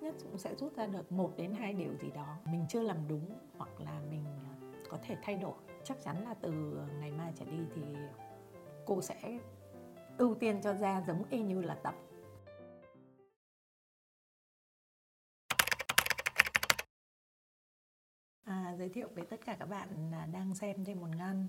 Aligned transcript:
nhất 0.00 0.14
cũng 0.22 0.38
sẽ 0.38 0.54
rút 0.54 0.76
ra 0.76 0.86
được 0.86 1.12
một 1.12 1.32
đến 1.36 1.52
hai 1.52 1.72
điều 1.72 1.96
gì 1.96 2.10
đó. 2.10 2.36
Mình 2.44 2.66
chưa 2.68 2.82
làm 2.82 3.08
đúng 3.08 3.38
hoặc 3.58 3.80
là 3.80 4.00
mình 4.10 4.24
ờ, 4.60 4.68
có 4.90 4.98
thể 5.02 5.16
thay 5.22 5.36
đổi. 5.36 5.54
Chắc 5.84 6.02
chắn 6.02 6.24
là 6.24 6.34
từ 6.34 6.50
ngày 7.00 7.10
mai 7.10 7.32
trở 7.36 7.44
đi 7.44 7.58
thì 7.74 7.82
cô 8.86 9.02
sẽ 9.02 9.38
ưu 10.18 10.34
tiên 10.34 10.60
cho 10.62 10.74
da 10.74 11.02
giống 11.06 11.24
y 11.30 11.42
như 11.42 11.62
là 11.62 11.74
tập. 11.74 11.94
À, 18.44 18.74
giới 18.78 18.88
thiệu 18.88 19.08
với 19.14 19.24
tất 19.24 19.40
cả 19.44 19.56
các 19.58 19.66
bạn 19.66 20.10
đang 20.32 20.54
xem 20.54 20.84
trên 20.84 21.00
một 21.00 21.08
ngăn 21.16 21.48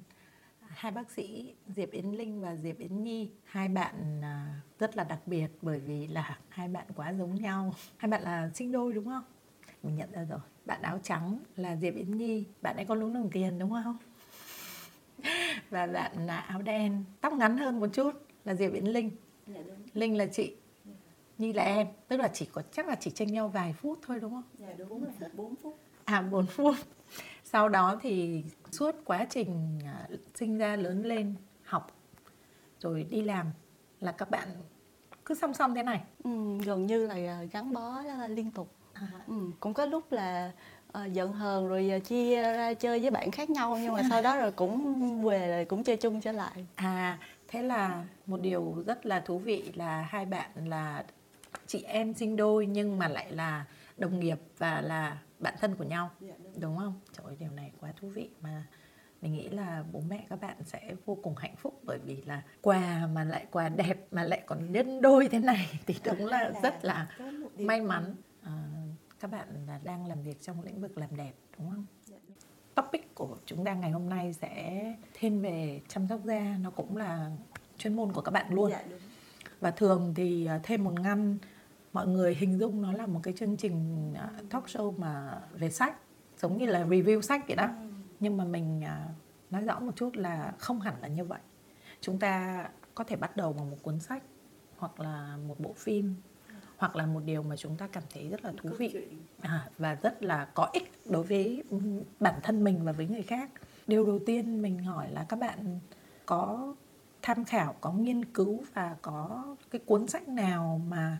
hai 0.69 0.91
bác 0.91 1.11
sĩ 1.11 1.53
Diệp 1.75 1.91
Yến 1.91 2.05
Linh 2.05 2.41
và 2.41 2.55
Diệp 2.55 2.77
Yến 2.77 3.03
Nhi 3.03 3.29
hai 3.43 3.67
bạn 3.67 4.21
à, 4.21 4.61
rất 4.79 4.97
là 4.97 5.03
đặc 5.03 5.19
biệt 5.25 5.47
bởi 5.61 5.79
vì 5.79 6.07
là 6.07 6.39
hai 6.49 6.67
bạn 6.67 6.85
quá 6.95 7.09
giống 7.13 7.35
nhau. 7.35 7.73
Hai 7.97 8.11
bạn 8.11 8.21
là 8.21 8.49
sinh 8.53 8.71
đôi 8.71 8.93
đúng 8.93 9.05
không? 9.05 9.23
Mình 9.83 9.95
nhận 9.95 10.11
ra 10.11 10.23
rồi. 10.23 10.39
Bạn 10.65 10.81
áo 10.81 10.99
trắng 11.03 11.39
là 11.55 11.75
Diệp 11.75 11.95
Yến 11.95 12.17
Nhi. 12.17 12.45
Bạn 12.61 12.75
ấy 12.75 12.85
có 12.85 12.95
lúng 12.95 13.13
đồng 13.13 13.29
tiền 13.29 13.59
đúng 13.59 13.71
không? 13.71 13.97
Và 15.69 15.87
bạn 15.87 16.27
là 16.27 16.37
áo 16.37 16.61
đen. 16.61 17.03
Tóc 17.21 17.33
ngắn 17.33 17.57
hơn 17.57 17.79
một 17.79 17.87
chút 17.93 18.11
là 18.45 18.55
Diệp 18.55 18.73
Yến 18.73 18.85
Linh. 18.85 19.11
Dạ 19.47 19.59
đúng. 19.67 19.77
Linh 19.93 20.17
là 20.17 20.25
chị. 20.25 20.55
Nhi 21.37 21.53
là 21.53 21.63
em. 21.63 21.87
Tức 22.07 22.17
là 22.17 22.27
chỉ 22.27 22.45
có 22.45 22.61
chắc 22.71 22.87
là 22.87 22.95
chỉ 22.95 23.11
tranh 23.11 23.27
nhau 23.27 23.47
vài 23.47 23.73
phút 23.73 23.99
thôi 24.01 24.19
đúng 24.19 24.31
không? 24.31 24.43
Dạ 24.59 24.73
đúng 24.77 25.03
là 25.03 25.09
một 25.19 25.27
4 25.33 25.55
phút. 25.55 25.79
à 26.05 26.21
4 26.21 26.45
phút. 26.45 26.75
Sau 27.43 27.69
đó 27.69 27.99
thì 28.01 28.43
suốt 28.71 28.95
quá 29.05 29.25
trình 29.29 29.79
à, 29.85 30.07
sinh 30.35 30.57
ra 30.57 30.75
lớn 30.75 31.05
lên 31.05 31.35
học 31.63 31.91
rồi 32.79 33.03
đi 33.09 33.21
làm 33.21 33.51
là 33.99 34.11
các 34.11 34.29
bạn 34.29 34.47
cứ 35.25 35.35
song 35.35 35.53
song 35.53 35.75
thế 35.75 35.83
này. 35.83 36.01
Ừ, 36.23 36.57
gần 36.65 36.85
như 36.85 37.07
là 37.07 37.13
à, 37.13 37.43
gắn 37.51 37.73
bó 37.73 38.01
à, 38.19 38.27
liên 38.27 38.51
tục. 38.51 38.73
Ừ, 39.27 39.51
cũng 39.59 39.73
có 39.73 39.85
lúc 39.85 40.11
là 40.11 40.51
à, 40.91 41.05
giận 41.05 41.33
hờn 41.33 41.67
rồi 41.67 41.91
à, 41.91 41.99
chia 41.99 42.41
ra 42.41 42.73
chơi 42.73 42.99
với 42.99 43.11
bạn 43.11 43.31
khác 43.31 43.49
nhau 43.49 43.77
nhưng 43.81 43.93
mà 43.93 44.01
sau 44.09 44.21
đó 44.21 44.37
rồi 44.37 44.51
cũng 44.51 45.21
về 45.23 45.47
rồi 45.47 45.65
cũng 45.65 45.83
chơi 45.83 45.97
chung 45.97 46.21
trở 46.21 46.31
lại. 46.31 46.65
À 46.75 47.19
thế 47.47 47.61
là 47.61 48.03
một 48.25 48.41
điều 48.41 48.83
rất 48.85 49.05
là 49.05 49.19
thú 49.19 49.39
vị 49.39 49.71
là 49.75 50.01
hai 50.01 50.25
bạn 50.25 50.49
là 50.65 51.03
chị 51.67 51.83
em 51.83 52.13
sinh 52.13 52.35
đôi 52.35 52.65
nhưng 52.65 52.99
mà 52.99 53.07
lại 53.07 53.31
là 53.31 53.65
đồng 53.97 54.19
nghiệp 54.19 54.39
và 54.57 54.81
là 54.81 55.17
bạn 55.39 55.53
thân 55.59 55.75
của 55.75 55.83
nhau. 55.83 56.09
Dạ 56.19 56.33
đúng. 56.59 56.77
không? 56.77 56.99
Trời 57.13 57.25
ơi, 57.25 57.35
điều 57.39 57.51
này 57.51 57.71
quá 57.79 57.93
thú 57.99 58.09
vị. 58.09 58.29
Mà 58.41 58.63
mình 59.21 59.33
nghĩ 59.33 59.49
là 59.49 59.83
bố 59.91 60.01
mẹ 60.07 60.25
các 60.29 60.41
bạn 60.41 60.57
sẽ 60.63 60.95
vô 61.05 61.17
cùng 61.23 61.35
hạnh 61.35 61.55
phúc 61.55 61.79
bởi 61.83 61.99
vì 61.99 62.21
là 62.21 62.41
quà 62.61 63.07
mà 63.13 63.23
lại 63.23 63.45
quà 63.51 63.69
đẹp 63.69 64.07
mà 64.11 64.23
lại 64.23 64.43
còn 64.45 64.71
nhân 64.71 65.01
đôi 65.01 65.27
thế 65.27 65.39
này 65.39 65.79
thì 65.85 65.95
đúng 66.03 66.25
là 66.25 66.51
rất 66.63 66.85
là 66.85 67.07
may 67.57 67.81
mắn. 67.81 68.15
À, 68.43 68.63
các 69.19 69.31
bạn 69.31 69.47
là 69.67 69.79
đang 69.83 70.07
làm 70.07 70.23
việc 70.23 70.41
trong 70.41 70.63
lĩnh 70.63 70.81
vực 70.81 70.97
làm 70.97 71.15
đẹp 71.17 71.33
đúng 71.57 71.69
không? 71.69 71.85
Dạ 72.05 72.17
topic 72.75 73.15
của 73.15 73.37
chúng 73.45 73.65
ta 73.65 73.73
ngày 73.73 73.91
hôm 73.91 74.09
nay 74.09 74.33
sẽ 74.33 74.83
thiên 75.13 75.41
về 75.41 75.81
chăm 75.87 76.07
sóc 76.07 76.19
da. 76.23 76.57
Nó 76.61 76.69
cũng 76.69 76.97
là 76.97 77.31
chuyên 77.77 77.95
môn 77.95 78.13
của 78.13 78.21
các 78.21 78.31
bạn 78.31 78.53
luôn. 78.53 78.71
Dạ 78.71 78.83
và 79.59 79.71
thường 79.71 80.13
thì 80.15 80.45
à, 80.45 80.59
thêm 80.63 80.83
một 80.83 80.93
ngăn 80.99 81.37
mọi 81.97 82.07
người 82.07 82.35
hình 82.35 82.59
dung 82.59 82.81
nó 82.81 82.91
là 82.91 83.05
một 83.07 83.19
cái 83.23 83.33
chương 83.37 83.57
trình 83.57 84.13
à, 84.17 84.29
talk 84.49 84.65
show 84.65 84.97
mà 84.97 85.41
về 85.53 85.69
sách 85.69 85.95
giống 86.39 86.57
như 86.57 86.65
là 86.65 86.85
review 86.85 87.21
sách 87.21 87.43
vậy 87.47 87.55
đó. 87.55 87.69
Nhưng 88.19 88.37
mà 88.37 88.43
mình 88.43 88.83
à, 88.83 89.07
nói 89.49 89.61
rõ 89.61 89.79
một 89.79 89.91
chút 89.95 90.15
là 90.15 90.53
không 90.59 90.79
hẳn 90.79 90.93
là 91.01 91.07
như 91.07 91.23
vậy. 91.23 91.39
Chúng 92.01 92.19
ta 92.19 92.65
có 92.95 93.03
thể 93.03 93.15
bắt 93.15 93.37
đầu 93.37 93.53
bằng 93.53 93.71
một 93.71 93.77
cuốn 93.81 93.99
sách 93.99 94.23
hoặc 94.77 94.99
là 94.99 95.37
một 95.47 95.59
bộ 95.59 95.73
phim 95.77 96.15
hoặc 96.77 96.95
là 96.95 97.05
một 97.05 97.21
điều 97.25 97.43
mà 97.43 97.55
chúng 97.55 97.77
ta 97.77 97.87
cảm 97.87 98.03
thấy 98.13 98.29
rất 98.29 98.45
là 98.45 98.53
thú 98.57 98.69
vị. 98.77 99.07
À, 99.41 99.69
và 99.77 99.95
rất 99.95 100.23
là 100.23 100.45
có 100.45 100.69
ích 100.73 100.91
đối 101.05 101.23
với 101.23 101.63
ừ, 101.69 101.77
bản 102.19 102.39
thân 102.43 102.63
mình 102.63 102.83
và 102.83 102.91
với 102.91 103.07
người 103.07 103.23
khác. 103.23 103.49
Điều 103.87 104.05
đầu 104.05 104.19
tiên 104.25 104.61
mình 104.61 104.83
hỏi 104.83 105.11
là 105.11 105.25
các 105.29 105.39
bạn 105.39 105.79
có 106.25 106.75
tham 107.21 107.45
khảo 107.45 107.75
có 107.81 107.91
nghiên 107.91 108.25
cứu 108.25 108.63
và 108.73 108.95
có 109.01 109.43
cái 109.71 109.81
cuốn 109.85 110.07
sách 110.07 110.27
nào 110.27 110.81
mà 110.87 111.17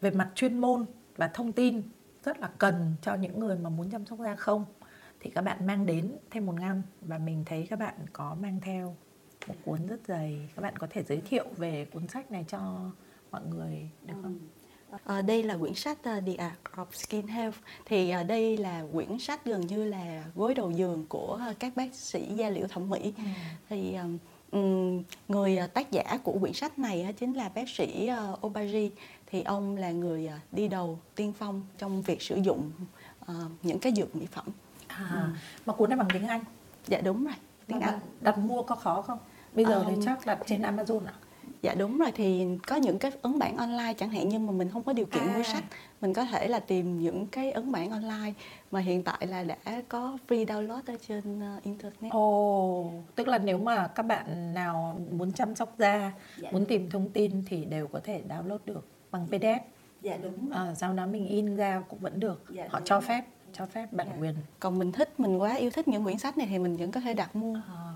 về 0.00 0.10
mặt 0.10 0.30
chuyên 0.34 0.58
môn 0.58 0.86
và 1.16 1.28
thông 1.28 1.52
tin 1.52 1.82
rất 2.24 2.38
là 2.40 2.50
cần 2.58 2.94
cho 3.02 3.14
những 3.14 3.40
người 3.40 3.56
mà 3.58 3.70
muốn 3.70 3.90
chăm 3.90 4.06
sóc 4.06 4.18
da 4.18 4.36
không 4.36 4.64
thì 5.20 5.30
các 5.30 5.42
bạn 5.42 5.66
mang 5.66 5.86
đến 5.86 6.12
thêm 6.30 6.46
một 6.46 6.54
ngăn. 6.60 6.82
Và 7.00 7.18
mình 7.18 7.44
thấy 7.46 7.66
các 7.70 7.78
bạn 7.78 7.94
có 8.12 8.36
mang 8.40 8.60
theo 8.60 8.96
một 9.48 9.54
cuốn 9.64 9.86
rất 9.86 10.00
dày. 10.06 10.48
Các 10.56 10.62
bạn 10.62 10.76
có 10.76 10.86
thể 10.90 11.02
giới 11.02 11.20
thiệu 11.20 11.44
về 11.56 11.84
cuốn 11.84 12.08
sách 12.08 12.30
này 12.30 12.44
cho 12.48 12.90
mọi 13.30 13.42
người 13.46 13.90
được 14.06 14.14
không? 14.22 14.38
Ờ, 15.04 15.22
đây 15.22 15.42
là 15.42 15.56
quyển 15.56 15.74
sách 15.74 15.98
uh, 15.98 16.24
The 16.26 16.34
Art 16.34 16.54
of 16.74 16.86
Skin 16.92 17.26
Health. 17.26 17.56
Thì 17.84 18.10
ờ, 18.10 18.22
đây 18.22 18.56
là 18.56 18.84
quyển 18.92 19.18
sách 19.18 19.44
gần 19.44 19.60
như 19.60 19.84
là 19.84 20.24
gối 20.34 20.54
đầu 20.54 20.70
giường 20.70 21.06
của 21.08 21.38
ờ, 21.46 21.54
các 21.58 21.76
bác 21.76 21.94
sĩ 21.94 22.34
da 22.34 22.50
liễu 22.50 22.66
thẩm 22.66 22.90
mỹ. 22.90 23.14
Thì 23.68 23.94
ừm, 23.94 24.02
ừm, 24.02 24.18
người 25.28 25.56
ờ, 25.56 25.66
tác 25.66 25.90
giả 25.90 26.18
của 26.22 26.38
quyển 26.40 26.52
sách 26.52 26.78
này 26.78 27.02
á, 27.02 27.12
chính 27.12 27.32
là 27.32 27.48
bác 27.54 27.68
sĩ 27.68 28.06
ờ, 28.06 28.36
Obagi. 28.46 28.90
Thì 29.26 29.42
ông 29.42 29.76
là 29.76 29.90
người 29.90 30.26
ờ, 30.26 30.36
đi 30.52 30.68
đầu 30.68 30.98
tiên 31.14 31.32
phong 31.38 31.62
trong 31.78 32.02
việc 32.02 32.22
sử 32.22 32.36
dụng 32.36 32.70
những 33.62 33.78
cái 33.78 33.92
dược 33.96 34.16
mỹ 34.16 34.26
phẩm. 34.32 34.44
À, 34.86 35.30
mà 35.66 35.72
cuốn 35.72 35.88
này 35.90 35.98
bằng 35.98 36.08
tiếng 36.12 36.26
Anh? 36.26 36.44
Dạ 36.86 37.00
đúng 37.00 37.24
rồi 37.24 37.34
tiếng 37.66 37.80
Mà 37.80 37.86
Anh. 37.86 38.00
đặt 38.20 38.38
mua 38.38 38.62
có 38.62 38.74
khó 38.74 39.02
không? 39.02 39.18
Bây 39.52 39.64
giờ 39.64 39.84
thì 39.86 39.92
Ờm, 39.94 40.04
chắc 40.04 40.26
đặt 40.26 40.38
trên 40.46 40.62
Amazon 40.62 41.06
ạ. 41.06 41.14
Dạ 41.62 41.74
đúng 41.74 41.98
rồi 41.98 42.12
thì 42.14 42.46
có 42.66 42.76
những 42.76 42.98
cái 42.98 43.12
ấn 43.22 43.38
bản 43.38 43.56
online 43.56 43.94
chẳng 43.96 44.10
hạn 44.10 44.28
nhưng 44.28 44.46
mà 44.46 44.52
mình 44.52 44.68
không 44.72 44.82
có 44.82 44.92
điều 44.92 45.06
kiện 45.06 45.22
À. 45.22 45.36
mua 45.36 45.42
sách 45.42 45.64
mình 46.00 46.12
có 46.14 46.24
thể 46.24 46.48
là 46.48 46.60
tìm 46.60 46.98
những 47.00 47.26
cái 47.26 47.52
ấn 47.52 47.72
bản 47.72 47.90
online 47.90 48.32
mà 48.70 48.80
hiện 48.80 49.02
tại 49.02 49.26
là 49.26 49.44
đã 49.44 49.82
có 49.88 50.18
free 50.28 50.46
download 50.46 50.80
ở 50.86 50.96
trên 51.08 51.40
ờ, 51.40 51.60
internet. 51.62 52.12
Ồ, 52.12 52.92
tức 53.14 53.28
là 53.28 53.38
nếu 53.38 53.58
mà 53.58 53.86
các 53.86 54.02
bạn 54.02 54.54
nào 54.54 55.00
muốn 55.10 55.32
chăm 55.32 55.54
sóc 55.54 55.74
da, 55.78 56.12
Dạ. 56.36 56.50
muốn 56.52 56.64
tìm 56.64 56.90
thông 56.90 57.08
tin 57.10 57.42
thì 57.46 57.64
đều 57.64 57.86
có 57.86 58.00
thể 58.04 58.22
download 58.28 58.58
được 58.66 58.86
bằng 59.10 59.26
PDF. 59.30 59.58
Dạ 60.02 60.16
đúng. 60.22 60.50
À, 60.52 60.74
sau 60.74 60.92
đó 60.94 61.06
mình 61.06 61.26
in 61.28 61.56
ra 61.56 61.82
cũng 61.88 61.98
vẫn 61.98 62.20
được. 62.20 62.42
Dạ, 62.50 62.66
Họ 62.70 62.80
cho 62.84 63.00
rồi. 63.00 63.08
phép, 63.08 63.24
cho 63.52 63.66
phép 63.66 63.92
bản 63.92 64.06
Dạ. 64.10 64.16
quyền. 64.20 64.34
Còn 64.60 64.78
mình 64.78 64.92
thích 64.92 65.20
mình 65.20 65.38
quá 65.38 65.54
yêu 65.54 65.70
thích 65.70 65.88
những 65.88 66.04
quyển 66.04 66.18
sách 66.18 66.38
này 66.38 66.46
thì 66.50 66.58
mình 66.58 66.76
vẫn 66.76 66.92
có 66.92 67.00
thể 67.00 67.14
đặt 67.14 67.36
mua. 67.36 67.54
À, 67.54 67.92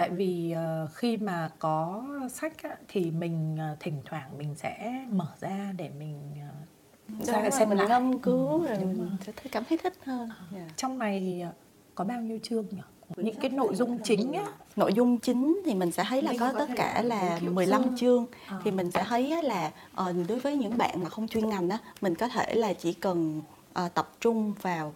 tại 0.00 0.10
vì 0.10 0.50
ờ, 0.52 0.88
khi 0.94 1.16
mà 1.16 1.50
có 1.58 2.02
sách 2.32 2.62
á, 2.62 2.76
thì 2.88 3.10
mình 3.10 3.56
ờ, 3.60 3.76
thỉnh 3.80 4.02
thoảng 4.04 4.38
mình 4.38 4.54
sẽ 4.56 5.04
mở 5.12 5.26
ra 5.40 5.72
để 5.76 5.90
mình 5.98 6.18
Đúng 7.08 7.22
ra 7.24 7.40
rồi, 7.42 7.50
xem 7.50 7.68
mình 7.68 7.78
lại. 7.78 7.88
ngâm 7.88 8.18
cứu 8.18 8.64
rồi 8.64 8.76
đúng 8.76 8.88
mình 8.88 8.98
rồi. 8.98 9.08
sẽ 9.26 9.32
thấy, 9.36 9.46
cảm 9.52 9.64
thấy 9.68 9.78
thích 9.78 9.92
hơn. 10.04 10.30
Dạ. 10.54 10.68
Trong 10.76 10.98
này 10.98 11.20
thì 11.20 11.44
có 11.94 12.04
bao 12.04 12.20
nhiêu 12.20 12.38
chương 12.42 12.66
nhỉ? 12.70 12.80
Những 13.16 13.34
cái 13.40 13.50
nội 13.50 13.74
dung 13.74 13.98
chính 14.04 14.32
á. 14.32 14.44
Nội 14.76 14.92
dung 14.92 15.18
chính 15.18 15.60
thì 15.64 15.74
mình 15.74 15.92
sẽ 15.92 16.04
thấy 16.08 16.22
là 16.22 16.32
có 16.40 16.52
tất 16.58 16.66
cả 16.76 17.02
là 17.02 17.16
là 17.22 17.30
giới 17.30 17.40
thiệu 17.40 17.52
15 17.52 17.96
chương. 17.96 18.26
thì 18.64 18.70
mình 18.70 18.90
sẽ 18.90 19.04
thấy 19.08 19.42
là 19.42 19.70
đối 20.28 20.38
với 20.40 20.56
những 20.56 20.78
bạn 20.78 21.02
mà 21.02 21.08
không 21.10 21.28
chuyên 21.28 21.48
ngành 21.48 21.68
á 21.70 21.78
mình 22.00 22.14
có 22.14 22.28
thể 22.28 22.54
là 22.54 22.72
chỉ 22.72 22.92
cần 22.92 23.42
tập 23.94 24.10
trung 24.20 24.52
vào 24.62 24.94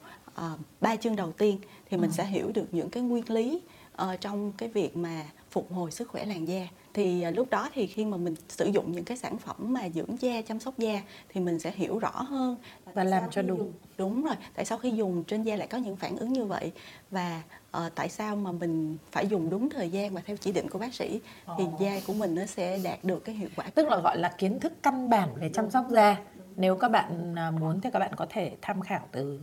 ba 0.81 0.97
chương 0.97 1.17
đầu 1.17 1.33
tiên 1.33 1.59
thì 1.91 1.97
mình 1.97 2.11
Ừ. 2.11 2.15
sẽ 2.15 2.25
hiểu 2.25 2.51
được 2.55 2.67
những 2.73 2.91
cái 2.91 3.03
nguyên 3.03 3.31
lý 3.31 3.61
ờ, 3.97 4.17
trong 4.17 4.53
cái 4.53 4.69
việc 4.69 4.97
mà 4.97 5.23
phục 5.51 5.73
hồi 5.73 5.91
sức 5.91 6.09
khỏe 6.09 6.25
làn 6.25 6.49
da. 6.49 6.69
Thì 6.95 7.23
ờ, 7.23 7.31
lúc 7.31 7.51
đó 7.51 7.69
thì 7.75 7.87
khi 7.87 8.05
mà 8.05 8.17
mình 8.17 8.35
sử 8.49 8.67
dụng 8.67 8.93
những 8.93 9.05
cái 9.05 9.17
sản 9.17 9.39
phẩm 9.39 9.57
mà 9.59 9.89
dưỡng 9.89 10.17
da 10.21 10.43
chăm 10.43 10.61
sóc 10.61 10.79
da 10.79 11.03
thì 11.29 11.41
mình 11.41 11.59
sẽ 11.59 11.73
hiểu 11.75 11.99
rõ 11.99 12.11
hơn 12.11 12.57
Và 12.95 13.05
làm 13.05 13.23
cho 13.31 13.43
đúng. 13.43 13.59
dùng. 13.59 13.73
Đúng 13.99 14.25
rồi 14.25 14.35
tại 14.55 14.65
sao 14.65 14.79
khi 14.79 14.91
dùng 14.91 15.25
trên 15.25 15.43
da 15.43 15.57
lại 15.57 15.69
có 15.69 15.79
những 15.79 15.97
phản 15.97 16.17
ứng 16.17 16.33
như 16.33 16.45
vậy? 16.45 16.73
Và 17.11 17.43
ờ, 17.71 17.91
tại 17.95 18.09
sao 18.09 18.37
mà 18.37 18.53
mình 18.53 18.97
phải 19.13 19.27
dùng 19.27 19.51
đúng 19.51 19.71
thời 19.71 19.91
gian 19.91 20.15
và 20.15 20.21
theo 20.27 20.37
chỉ 20.37 20.53
định 20.53 20.69
của 20.69 20.79
bác 20.79 20.95
sĩ? 20.95 21.21
Thì 21.59 21.65
Ồ. 21.65 21.79
da 21.81 22.01
của 22.07 22.13
mình 22.13 22.35
nó 22.35 22.47
sẽ 22.47 22.79
đạt 22.79 23.05
được 23.05 23.25
cái 23.25 23.35
hiệu 23.35 23.49
quả 23.57 23.65
tức 23.75 23.89
là 23.89 23.97
gọi 23.97 24.19
là 24.19 24.29
kiến 24.39 24.61
thức 24.61 24.73
căn 24.83 25.11
bản 25.11 25.29
về 25.41 25.51
chăm 25.55 25.71
sóc 25.71 25.87
da. 25.91 26.17
Nếu 26.57 26.77
các 26.77 26.89
bạn 26.89 27.35
à, 27.37 27.51
muốn 27.51 27.81
thì 27.81 27.91
các 27.93 27.99
bạn 27.99 28.13
có 28.17 28.27
thể 28.31 28.57
tham 28.63 28.81
khảo 28.81 29.09
từ 29.13 29.41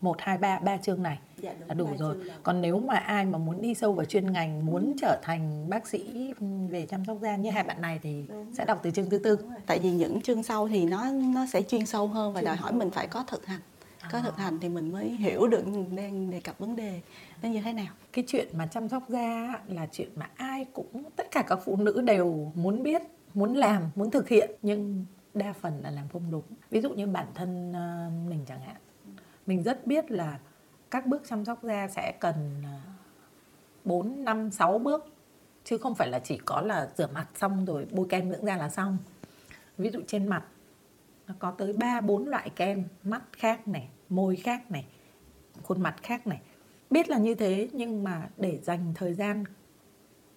1, 0.00 0.16
2, 0.20 0.38
3, 0.38 0.58
ba 0.58 0.76
chương 0.76 1.02
này. 1.02 1.18
Dạ 1.38 1.52
là 1.68 1.74
đủ 1.74 1.86
ba 1.86 1.96
rồi. 1.96 2.16
còn 2.42 2.60
nếu 2.60 2.78
mà 2.80 2.94
ai 2.96 3.24
mà 3.24 3.38
muốn 3.38 3.62
đi 3.62 3.74
sâu 3.74 3.92
vào 3.92 4.04
chuyên 4.04 4.32
ngành 4.32 4.66
muốn 4.66 4.92
trở 5.00 5.18
thành 5.22 5.68
bác 5.68 5.86
sĩ 5.88 6.32
về 6.70 6.86
chăm 6.86 7.04
sóc 7.04 7.16
da 7.22 7.36
như 7.36 7.50
hai 7.50 7.62
bạn 7.64 7.80
này 7.80 7.98
thì 8.02 8.24
Đúng 8.28 8.54
sẽ 8.54 8.64
đọc 8.64 8.80
từ 8.82 8.90
chương 8.90 9.10
thứ 9.10 9.18
tư. 9.18 9.38
Tại 9.66 9.78
vì 9.78 9.90
những 9.90 10.20
chương 10.20 10.42
sau 10.42 10.68
thì 10.68 10.84
nó 10.84 11.04
nó 11.34 11.46
sẽ 11.52 11.62
chuyên 11.62 11.86
sâu 11.86 12.06
hơn 12.06 12.32
và 12.32 12.40
Chuyên 12.40 12.46
đòi 12.46 12.56
hỏi 12.56 12.70
sâu. 12.70 12.78
mình 12.78 12.90
phải 12.90 13.06
có 13.06 13.24
thực 13.26 13.46
hành. 13.46 13.60
Có 14.12 14.18
À. 14.18 14.22
thực 14.24 14.36
hành 14.36 14.58
thì 14.60 14.68
mình 14.68 14.92
mới 14.92 15.08
hiểu 15.08 15.46
được 15.46 15.64
đang 15.96 16.30
đề 16.30 16.40
cập 16.40 16.58
vấn 16.58 16.76
đề 16.76 17.00
nó 17.42 17.48
như 17.48 17.60
thế 17.64 17.72
nào. 17.72 17.92
Cái 18.12 18.24
chuyện 18.28 18.48
mà 18.52 18.66
chăm 18.66 18.88
sóc 18.88 19.02
da 19.08 19.54
là 19.68 19.86
chuyện 19.92 20.08
mà 20.16 20.28
ai 20.36 20.64
cũng 20.72 21.02
tất 21.16 21.30
cả 21.30 21.42
các 21.46 21.58
phụ 21.64 21.76
nữ 21.76 22.00
đều 22.00 22.52
muốn 22.54 22.82
biết 22.82 23.02
muốn 23.34 23.54
làm 23.56 23.82
muốn 23.94 24.10
thực 24.10 24.28
hiện 24.28 24.50
nhưng 24.62 25.04
đa 25.34 25.52
phần 25.60 25.80
là 25.82 25.90
làm 25.90 26.08
không 26.12 26.30
đúng. 26.30 26.42
Ví 26.70 26.80
dụ 26.80 26.90
như 26.90 27.06
bản 27.06 27.26
thân 27.34 27.72
ờ, 27.72 28.10
mình 28.28 28.44
chẳng 28.48 28.60
hạn 28.60 28.76
mình 29.46 29.62
rất 29.62 29.86
biết 29.86 30.10
là 30.10 30.38
các 30.90 31.06
bước 31.06 31.22
chăm 31.28 31.44
sóc 31.44 31.62
da 31.62 31.88
sẽ 31.88 32.12
cần 32.20 32.62
4, 33.84 34.24
5, 34.24 34.50
6 34.50 34.78
bước 34.78 35.04
chứ 35.64 35.78
không 35.78 35.94
phải 35.94 36.08
là 36.08 36.18
chỉ 36.18 36.38
có 36.44 36.60
là 36.60 36.88
rửa 36.96 37.06
mặt 37.06 37.28
xong 37.34 37.64
rồi 37.64 37.86
bôi 37.90 38.06
kem 38.08 38.30
dưỡng 38.30 38.46
da 38.46 38.56
là 38.56 38.70
xong 38.70 38.98
ví 39.78 39.90
dụ 39.90 40.00
trên 40.06 40.26
mặt 40.26 40.44
nó 41.26 41.34
có 41.38 41.50
tới 41.50 41.72
3 41.72 42.00
4 42.00 42.28
loại 42.28 42.50
kem, 42.56 42.84
mắt 43.02 43.22
khác 43.32 43.68
này, 43.68 43.88
môi 44.08 44.36
khác 44.36 44.70
này, 44.70 44.86
khuôn 45.62 45.82
mặt 45.82 45.96
khác 46.02 46.26
này. 46.26 46.40
Biết 46.90 47.08
là 47.08 47.18
như 47.18 47.34
thế 47.34 47.68
nhưng 47.72 48.04
mà 48.04 48.28
để 48.36 48.58
dành 48.62 48.92
thời 48.94 49.14
gian 49.14 49.44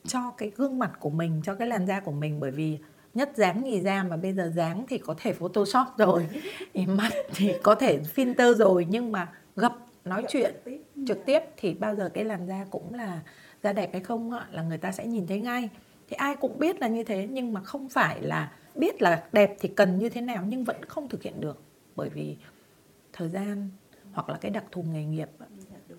cho 0.04 0.32
cái 0.32 0.52
gương 0.56 0.80
mặt 0.80 0.92
của 1.00 1.10
mình, 1.10 1.42
cho 1.44 1.56
cái 1.56 1.68
làn 1.68 1.88
da 1.88 2.00
của 2.00 2.12
mình 2.12 2.40
bởi 2.40 2.52
vì 2.52 2.80
nhất 3.18 3.32
dáng 3.36 3.64
nhì 3.64 3.82
da 3.82 4.04
mà 4.04 4.18
bây 4.18 4.34
giờ 4.34 4.52
dáng 4.56 4.86
thì 4.90 4.98
có 4.98 5.16
thể 5.18 5.34
photoshop 5.34 5.88
rồi 5.98 6.28
thì 6.74 6.86
mặt 6.86 7.12
thì 7.36 7.54
có 7.64 7.76
thể 7.76 8.00
filter 8.16 8.54
rồi 8.54 8.88
nhưng 8.90 9.12
mà 9.12 9.34
gặp 9.56 9.74
nói 10.06 10.24
chuyện 10.30 10.56
trực 11.08 11.26
tiếp. 11.26 11.40
Thì 11.58 11.74
bao 11.74 11.96
giờ 11.96 12.10
cái 12.14 12.24
làn 12.24 12.48
da 12.48 12.66
cũng 12.70 12.94
là 12.94 13.22
da 13.64 13.74
đẹp 13.74 13.90
hay 13.94 14.02
không 14.02 14.32
là 14.52 14.62
người 14.64 14.78
ta 14.78 14.92
sẽ 14.92 15.06
nhìn 15.06 15.28
thấy 15.28 15.40
ngay. 15.40 15.70
Thì 16.10 16.16
ai 16.16 16.36
cũng 16.36 16.60
biết 16.60 16.80
là 16.80 16.88
như 16.88 17.04
thế 17.04 17.28
nhưng 17.32 17.54
mà 17.54 17.64
không 17.64 17.90
phải 17.90 18.22
là 18.22 18.52
biết 18.76 19.02
là 19.02 19.24
đẹp 19.32 19.56
thì 19.60 19.70
cần 19.70 20.00
như 20.00 20.10
thế 20.10 20.22
nào 20.22 20.44
nhưng 20.48 20.64
vẫn 20.64 20.86
không 20.86 21.10
thực 21.10 21.24
hiện 21.24 21.42
được. 21.42 21.62
Bởi 21.96 22.10
vì 22.10 22.38
thời 23.14 23.30
gian 23.30 23.70
hoặc 24.14 24.30
là 24.30 24.38
cái 24.38 24.52
đặc 24.52 24.64
thù 24.72 24.84
nghề 24.84 25.06
nghiệp 25.06 25.30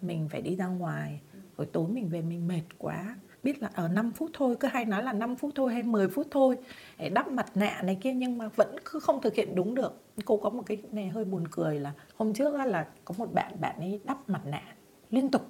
mình 0.00 0.28
phải 0.28 0.42
đi 0.42 0.56
ra 0.56 0.66
ngoài 0.66 1.20
rồi 1.56 1.66
tối 1.72 1.88
mình 1.88 2.08
về 2.08 2.22
mình 2.22 2.48
mệt 2.48 2.62
quá 2.78 3.16
biết 3.48 3.62
là 3.62 3.70
ở 3.74 3.88
5 3.88 4.12
phút 4.12 4.30
thôi 4.32 4.56
cứ 4.60 4.68
hay 4.68 4.84
nói 4.84 5.02
là 5.02 5.12
5 5.12 5.36
phút 5.36 5.52
thôi 5.54 5.72
hay 5.72 5.82
10 5.82 6.08
phút 6.08 6.26
thôi 6.30 6.56
để 6.98 7.08
đắp 7.08 7.28
mặt 7.28 7.46
nạ 7.54 7.80
này 7.82 7.98
kia 8.00 8.12
nhưng 8.12 8.38
mà 8.38 8.48
vẫn 8.56 8.76
cứ 8.84 9.00
không 9.00 9.20
thực 9.22 9.34
hiện 9.34 9.54
đúng 9.54 9.74
được. 9.74 10.02
Cô 10.24 10.36
có 10.36 10.50
một 10.50 10.62
cái 10.66 10.78
này 10.92 11.08
hơi 11.08 11.24
buồn 11.24 11.44
cười 11.50 11.80
là 11.80 11.92
hôm 12.16 12.34
trước 12.34 12.54
là 12.54 12.86
có 13.04 13.14
một 13.18 13.34
bạn 13.34 13.52
bạn 13.60 13.76
ấy 13.78 14.00
đắp 14.04 14.28
mặt 14.28 14.40
nạ 14.44 14.62
liên 15.10 15.30
tục. 15.30 15.46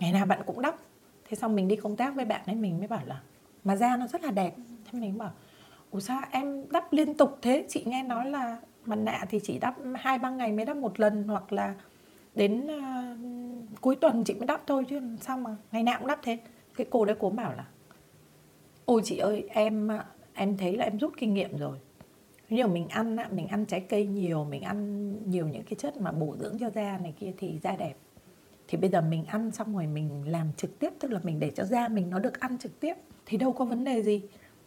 Ngày 0.00 0.12
nào 0.12 0.26
bạn 0.26 0.40
cũng 0.46 0.60
đắp. 0.60 0.76
Thế 1.28 1.36
xong 1.36 1.56
mình 1.56 1.68
đi 1.68 1.76
công 1.76 1.96
tác 1.96 2.14
với 2.14 2.24
bạn 2.24 2.40
ấy 2.46 2.56
mình 2.56 2.78
mới 2.78 2.86
bảo 2.86 3.02
là 3.06 3.20
mà 3.64 3.76
da 3.76 3.96
nó 3.96 4.06
rất 4.06 4.22
là 4.22 4.30
đẹp. 4.30 4.54
Thế 4.84 5.00
mình 5.00 5.18
bảo 5.18 5.32
ủa 5.90 6.00
sao 6.00 6.20
em 6.30 6.64
đắp 6.70 6.92
liên 6.92 7.14
tục 7.14 7.38
thế? 7.42 7.66
Chị 7.68 7.82
nghe 7.86 8.02
nói 8.02 8.30
là 8.30 8.58
mặt 8.84 8.96
nạ 8.96 9.24
thì 9.30 9.40
chỉ 9.42 9.58
đắp 9.58 9.74
hai 9.94 10.18
ba 10.18 10.30
ngày 10.30 10.52
mới 10.52 10.64
đắp 10.64 10.76
một 10.76 11.00
lần 11.00 11.24
hoặc 11.24 11.52
là 11.52 11.74
đến 12.34 12.66
uh, 12.66 13.80
cuối 13.80 13.96
tuần 13.96 14.24
chị 14.24 14.34
mới 14.34 14.46
đắp 14.46 14.66
thôi 14.66 14.84
chứ 14.88 15.00
sao 15.20 15.38
mà 15.38 15.56
ngày 15.72 15.82
nào 15.82 15.98
cũng 15.98 16.08
đắp 16.08 16.18
thế? 16.22 16.38
Cái 16.80 16.86
cô 16.90 17.04
đấy, 17.04 17.16
cô 17.20 17.30
bảo 17.30 17.52
là, 17.52 17.64
ôi 18.84 19.00
chị 19.04 19.16
ơi, 19.18 19.44
em 19.48 19.88
em 20.34 20.56
thấy 20.56 20.76
là 20.76 20.84
em 20.84 20.98
rút 20.98 21.12
kinh 21.16 21.34
nghiệm 21.34 21.56
rồi. 21.56 21.78
Nhiều 22.50 22.68
mình 22.68 22.88
ăn 22.88 23.16
mình 23.30 23.46
ăn 23.46 23.64
trái 23.64 23.80
cây 23.80 24.06
nhiều, 24.06 24.44
mình 24.44 24.62
ăn 24.62 25.12
nhiều 25.30 25.48
những 25.48 25.62
cái 25.62 25.74
chất 25.78 25.96
mà 25.96 26.12
bổ 26.12 26.36
dưỡng 26.40 26.58
cho 26.58 26.70
da 26.70 26.98
này 27.02 27.14
kia 27.20 27.32
thì 27.38 27.58
da 27.62 27.76
đẹp. 27.76 27.94
Thì 28.68 28.78
bây 28.78 28.90
giờ 28.90 29.00
mình 29.00 29.24
ăn 29.24 29.50
xong 29.50 29.74
rồi 29.74 29.86
mình 29.86 30.28
làm 30.28 30.52
trực 30.56 30.78
tiếp, 30.78 30.90
tức 31.00 31.10
là 31.10 31.20
mình 31.22 31.40
để 31.40 31.50
cho 31.50 31.64
da 31.64 31.88
mình 31.88 32.10
nó 32.10 32.18
được 32.18 32.40
ăn 32.40 32.58
trực 32.58 32.80
tiếp, 32.80 32.94
thì 33.26 33.36
đâu 33.36 33.52
có 33.52 33.64
vấn 33.64 33.84
đề 33.84 34.02
gì. 34.02 34.22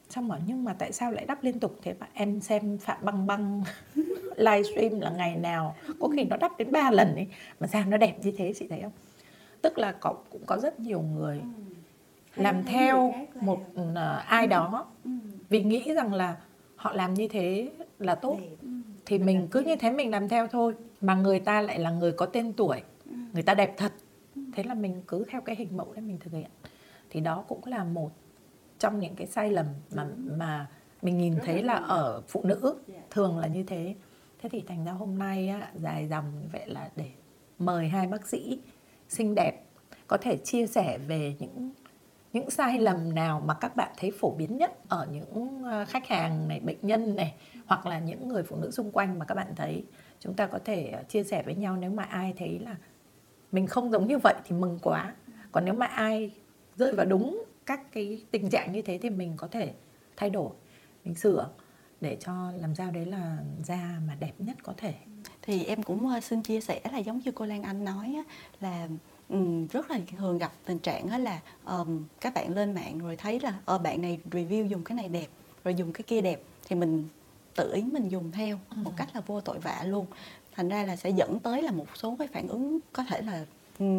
Xong 0.09 0.27
bảo, 0.27 0.39
nhưng 0.47 0.63
mà 0.63 0.73
tại 0.73 0.91
sao 0.91 1.11
lại 1.11 1.25
đắp 1.25 1.43
liên 1.43 1.59
tục? 1.59 1.79
Thế 1.81 1.93
mà 1.99 2.07
em 2.13 2.41
xem 2.41 2.77
phạm 2.77 2.97
băng 3.05 3.27
băng 3.27 3.63
livestream 4.35 4.99
là 4.99 5.09
ngày 5.09 5.35
nào, 5.35 5.75
có 5.99 6.07
khi 6.07 6.23
nó 6.23 6.37
đắp 6.37 6.57
đến 6.57 6.71
3 6.71 6.91
lần 6.91 7.15
ấy, 7.15 7.27
mà 7.59 7.67
da 7.67 7.85
nó 7.85 7.97
đẹp 7.97 8.15
như 8.23 8.31
thế, 8.37 8.53
chị 8.55 8.67
thấy 8.67 8.81
không? 8.81 8.91
Tức 9.61 9.77
là 9.77 9.91
có, 9.91 10.13
cũng 10.29 10.41
có 10.45 10.57
rất 10.57 10.79
nhiều 10.79 11.01
người. 11.01 11.37
Ừ 11.37 11.73
làm 12.35 12.63
theo 12.63 13.13
một 13.41 13.59
uh, 13.81 13.97
ai 14.27 14.47
đó 14.47 14.85
ừ. 15.03 15.11
vì 15.49 15.63
nghĩ 15.63 15.93
rằng 15.93 16.13
là 16.13 16.37
họ 16.75 16.93
làm 16.93 17.13
như 17.13 17.27
thế 17.27 17.71
là 17.99 18.15
tốt 18.15 18.37
ừ. 18.61 18.67
thì 19.05 19.17
mình 19.19 19.47
cứ 19.51 19.59
như 19.59 19.75
thế 19.75 19.91
mình 19.91 20.11
làm 20.11 20.29
theo 20.29 20.47
thôi 20.47 20.73
mà 21.01 21.15
người 21.15 21.39
ta 21.39 21.61
lại 21.61 21.79
là 21.79 21.89
người 21.89 22.11
có 22.11 22.25
tên 22.25 22.53
tuổi 22.53 22.81
ừ. 23.05 23.15
người 23.33 23.43
ta 23.43 23.53
đẹp 23.53 23.73
thật 23.77 23.91
ừ. 24.35 24.41
thế 24.53 24.63
là 24.63 24.73
mình 24.73 25.01
cứ 25.07 25.25
theo 25.29 25.41
cái 25.41 25.55
hình 25.55 25.77
mẫu 25.77 25.93
để 25.95 26.01
mình 26.01 26.17
thực 26.19 26.33
hiện 26.33 26.49
thì 27.09 27.19
đó 27.19 27.43
cũng 27.47 27.61
là 27.65 27.83
một 27.83 28.11
trong 28.79 28.99
những 28.99 29.15
cái 29.15 29.27
sai 29.27 29.51
lầm 29.51 29.65
mà 29.95 30.07
mà 30.37 30.67
mình 31.01 31.17
nhìn 31.17 31.35
thấy 31.45 31.63
là 31.63 31.73
ở 31.73 32.21
phụ 32.27 32.43
nữ 32.43 32.75
dạ. 32.87 32.99
thường 33.09 33.37
là 33.37 33.47
như 33.47 33.63
thế 33.63 33.95
thế 34.41 34.49
thì 34.49 34.63
thành 34.67 34.85
ra 34.85 34.91
hôm 34.91 35.17
nay 35.17 35.49
á, 35.49 35.71
dài 35.81 36.07
dòng 36.07 36.25
vậy 36.51 36.67
là 36.67 36.89
để 36.95 37.09
mời 37.59 37.87
hai 37.87 38.07
bác 38.07 38.27
sĩ 38.27 38.59
xinh 39.09 39.35
đẹp 39.35 39.63
có 40.07 40.17
thể 40.17 40.37
chia 40.37 40.67
sẻ 40.67 40.97
về 41.07 41.35
những 41.39 41.71
những 42.33 42.49
sai 42.49 42.79
lầm 42.79 43.15
nào 43.15 43.41
mà 43.45 43.53
các 43.53 43.75
bạn 43.75 43.91
thấy 43.97 44.11
phổ 44.19 44.31
biến 44.31 44.57
nhất 44.57 44.89
ở 44.89 45.07
những 45.11 45.63
ờ, 45.63 45.85
khách 45.85 46.07
hàng 46.07 46.47
này, 46.47 46.59
bệnh 46.59 46.77
nhân 46.81 47.15
này, 47.15 47.33
hoặc 47.65 47.85
là 47.85 47.99
những 47.99 48.27
người 48.27 48.43
phụ 48.43 48.55
nữ 48.55 48.71
xung 48.71 48.91
quanh 48.91 49.19
mà 49.19 49.25
các 49.25 49.35
bạn 49.35 49.47
thấy? 49.55 49.83
Chúng 50.19 50.33
ta 50.33 50.47
có 50.47 50.59
thể 50.65 50.87
ờ, 50.87 51.03
chia 51.03 51.23
sẻ 51.23 51.43
với 51.45 51.55
nhau 51.55 51.77
nếu 51.77 51.91
mà 51.91 52.03
ai 52.03 52.33
thấy 52.37 52.59
là 52.59 52.75
mình 53.51 53.67
không 53.67 53.91
giống 53.91 54.07
như 54.07 54.17
vậy 54.17 54.35
thì 54.45 54.55
mừng 54.55 54.79
quá. 54.81 55.15
Còn 55.51 55.65
nếu 55.65 55.73
mà 55.73 55.85
ai 55.85 56.31
rơi 56.75 56.93
vào 56.93 57.05
đúng 57.05 57.43
các 57.65 57.91
cái 57.91 58.25
tình 58.31 58.49
trạng 58.49 58.71
như 58.71 58.81
thế 58.81 58.99
thì 59.01 59.09
mình 59.09 59.33
có 59.37 59.47
thể 59.47 59.73
thay 60.17 60.29
đổi, 60.29 60.49
mình 61.05 61.15
sửa 61.15 61.49
để 62.01 62.17
cho 62.19 62.51
làm 62.61 62.75
sao 62.75 62.91
đấy 62.91 63.05
là 63.05 63.37
da 63.63 63.99
mà 64.07 64.15
đẹp 64.19 64.33
nhất 64.37 64.57
có 64.63 64.73
thể. 64.77 64.93
Thì 65.41 65.65
em 65.65 65.83
cũng 65.83 66.09
ờ, 66.09 66.19
xin 66.19 66.41
chia 66.41 66.61
sẻ 66.61 66.81
là 66.91 66.97
giống 66.97 67.19
như 67.25 67.31
cô 67.31 67.45
Lan 67.45 67.63
Anh 67.63 67.83
nói 67.83 68.23
là 68.59 68.87
um, 69.33 69.67
rất 69.67 69.91
là 69.91 69.99
thường 70.17 70.37
gặp 70.37 70.51
tình 70.65 70.79
trạng 70.79 71.09
đó 71.09 71.17
là 71.17 71.39
um, 71.65 72.03
các 72.21 72.33
bạn 72.33 72.55
lên 72.55 72.73
mạng 72.73 72.99
rồi 72.99 73.15
thấy 73.15 73.39
là 73.39 73.53
ờ 73.65 73.77
bạn 73.77 74.01
này 74.01 74.19
review 74.31 74.67
dùng 74.67 74.83
cái 74.83 74.95
này 74.95 75.09
đẹp 75.09 75.27
rồi 75.63 75.75
dùng 75.75 75.93
cái 75.93 76.03
kia 76.07 76.21
đẹp 76.21 76.41
thì 76.67 76.75
mình 76.75 77.07
tự 77.55 77.73
ý 77.73 77.83
mình 77.83 78.09
dùng 78.09 78.31
theo 78.31 78.59
ừ. 78.69 78.75
một 78.83 78.91
cách 78.97 79.09
là 79.13 79.21
vô 79.21 79.41
tội 79.41 79.59
vạ 79.59 79.83
luôn 79.83 80.05
thành 80.55 80.69
ra 80.69 80.83
là 80.83 80.95
sẽ 80.95 81.09
dẫn 81.09 81.39
tới 81.39 81.61
là 81.61 81.71
một 81.71 81.87
số 81.95 82.15
cái 82.19 82.27
phản 82.27 82.47
ứng 82.47 82.79
có 82.93 83.03
thể 83.03 83.21
là 83.21 83.45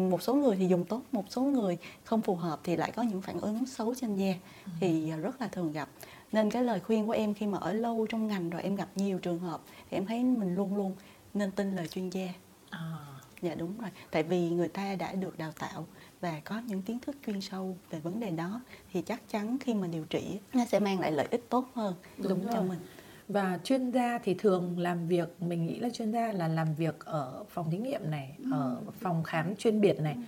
một 0.09 0.21
số 0.21 0.33
người 0.35 0.55
thì 0.55 0.67
dùng 0.67 0.85
tốt 0.85 1.01
một 1.11 1.25
số 1.29 1.41
người 1.41 1.77
không 2.03 2.21
phù 2.21 2.35
hợp 2.35 2.59
thì 2.63 2.75
lại 2.75 2.91
có 2.91 3.03
những 3.03 3.21
phản 3.21 3.41
ứng 3.41 3.65
xấu 3.65 3.95
trên 3.95 4.15
da 4.15 4.33
ừ. 4.65 4.71
thì 4.79 5.11
rất 5.11 5.41
là 5.41 5.47
thường 5.47 5.71
gặp 5.71 5.89
nên 6.31 6.49
cái 6.49 6.63
lời 6.63 6.79
khuyên 6.79 7.05
của 7.07 7.11
em 7.11 7.33
khi 7.33 7.47
mà 7.47 7.57
ở 7.57 7.73
lâu 7.73 8.07
trong 8.09 8.27
ngành 8.27 8.49
rồi 8.49 8.61
em 8.61 8.75
gặp 8.75 8.87
nhiều 8.95 9.19
trường 9.19 9.39
hợp 9.39 9.61
thì 9.89 9.97
em 9.97 10.05
thấy 10.05 10.23
mình 10.23 10.55
luôn 10.55 10.75
luôn 10.75 10.95
nên 11.33 11.51
tin 11.51 11.75
lời 11.75 11.87
chuyên 11.87 12.09
gia 12.09 12.27
à. 12.69 13.14
Dạ 13.45 13.55
đúng 13.55 13.77
rồi. 13.81 13.89
Tại 14.11 14.23
vì 14.23 14.49
người 14.49 14.67
ta 14.67 14.95
đã 14.95 15.13
được 15.13 15.37
đào 15.37 15.51
tạo 15.59 15.87
và 16.21 16.41
có 16.45 16.61
những 16.67 16.81
kiến 16.81 16.99
thức 16.99 17.15
chuyên 17.25 17.41
sâu 17.41 17.77
về 17.89 17.99
vấn 17.99 18.19
đề 18.19 18.29
đó 18.29 18.61
thì 18.93 19.01
chắc 19.01 19.21
chắn 19.29 19.57
khi 19.59 19.73
mà 19.73 19.87
điều 19.87 20.05
trị 20.05 20.39
nó 20.53 20.65
sẽ 20.65 20.79
mang 20.79 20.99
lại 20.99 21.11
lợi 21.11 21.27
ích 21.31 21.49
tốt 21.49 21.65
hơn 21.73 21.93
đúng, 22.17 22.27
đúng 22.27 22.47
cho 22.53 22.61
mình. 22.61 22.79
Và 23.27 23.59
chuyên 23.63 23.91
gia 23.91 24.19
thì 24.23 24.33
thường 24.33 24.79
làm 24.79 25.07
việc 25.07 25.41
mình 25.41 25.65
nghĩ 25.65 25.79
là 25.79 25.89
chuyên 25.89 26.11
gia 26.11 26.31
là 26.31 26.47
làm 26.47 26.75
việc 26.75 27.05
ở 27.05 27.43
phòng 27.49 27.71
thí 27.71 27.77
nghiệm 27.77 28.11
này 28.11 28.35
ừ. 28.43 28.49
ở 28.51 28.77
phòng 28.99 29.23
khám 29.23 29.55
chuyên 29.55 29.81
biệt 29.81 29.99
này. 29.99 30.13
Ừ. 30.13 30.21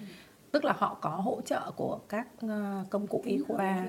tức 0.52 0.66
là 0.66 0.74
họ 0.78 0.98
có 1.02 1.10
hỗ 1.10 1.42
trợ 1.46 1.72
của 1.76 2.00
các 2.10 2.28
ờ, 2.42 2.86
công 2.90 3.08
cụ 3.08 3.22
y 3.26 3.38
khoa 3.48 3.88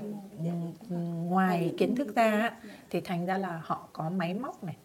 ừ, 0.88 0.96
ngoài 1.24 1.74
kiến 1.78 1.94
thức 1.94 2.14
ra 2.14 2.50
thì 2.90 3.00
thành 3.00 3.26
ra 3.26 3.38
là 3.38 3.60
họ 3.64 3.88
có 3.92 4.10
máy 4.10 4.34
móc 4.34 4.64
này. 4.64 4.76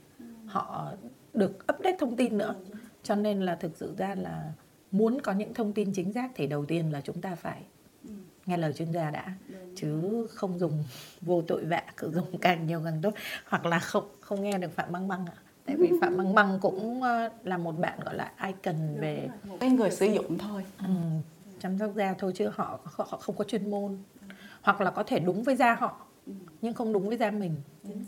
Họ 0.45 0.91
được 1.33 1.57
update 1.73 1.97
thông 1.99 2.15
tin 2.15 2.37
nữa 2.37 2.55
cho 3.03 3.15
nên 3.15 3.41
là 3.41 3.55
thực 3.55 3.77
sự 3.77 3.95
ra 3.97 4.15
là 4.15 4.51
muốn 4.91 5.21
có 5.21 5.31
những 5.31 5.53
thông 5.53 5.73
tin 5.73 5.93
chính 5.93 6.13
xác 6.13 6.31
thì 6.35 6.47
đầu 6.47 6.65
tiên 6.65 6.91
là 6.91 7.01
chúng 7.01 7.21
ta 7.21 7.35
phải 7.35 7.63
nghe 8.45 8.57
lời 8.57 8.73
chuyên 8.73 8.91
gia 8.91 9.11
đã. 9.11 9.33
Chứ 9.75 10.27
không 10.29 10.59
dùng 10.59 10.83
vô 11.21 11.41
tội 11.41 11.65
vạ 11.65 11.83
cứ 11.97 12.11
dùng 12.11 12.37
càng 12.41 12.67
nhiều 12.67 12.81
càng 12.85 13.01
tốt. 13.01 13.13
Hoặc 13.47 13.65
là 13.65 13.79
không 13.79 14.07
không 14.19 14.41
nghe 14.43 14.57
được 14.57 14.71
phạm 14.75 14.91
băng 14.91 15.07
băng 15.07 15.25
ạ. 15.25 15.33
Tại 15.65 15.75
vì 15.75 15.91
phạm 16.01 16.17
băng 16.17 16.35
băng 16.35 16.59
cũng 16.61 17.01
ờ, 17.01 17.29
là 17.43 17.57
một 17.57 17.79
bạn 17.79 17.99
gọi 18.05 18.15
là 18.15 18.31
icon 18.45 18.99
về 18.99 19.29
một 19.43 19.57
cái 19.59 19.69
người 19.69 19.91
sử 19.91 20.05
dụng 20.05 20.37
thôi. 20.37 20.65
Ừ, 20.79 20.93
chăm 21.59 21.77
sóc 21.79 21.91
da 21.95 22.13
thôi 22.17 22.31
chứ 22.35 22.49
họ 22.53 22.79
họ 22.85 23.17
không 23.21 23.35
có 23.35 23.43
chuyên 23.43 23.71
môn. 23.71 23.97
Hoặc 24.61 24.81
là 24.81 24.91
có 24.91 25.03
thể 25.03 25.19
đúng 25.19 25.43
với 25.43 25.55
da 25.55 25.75
họ 25.75 26.05
nhưng 26.61 26.73
không 26.73 26.93
đúng 26.93 27.07
với 27.07 27.17
da 27.17 27.31
mình. 27.31 27.55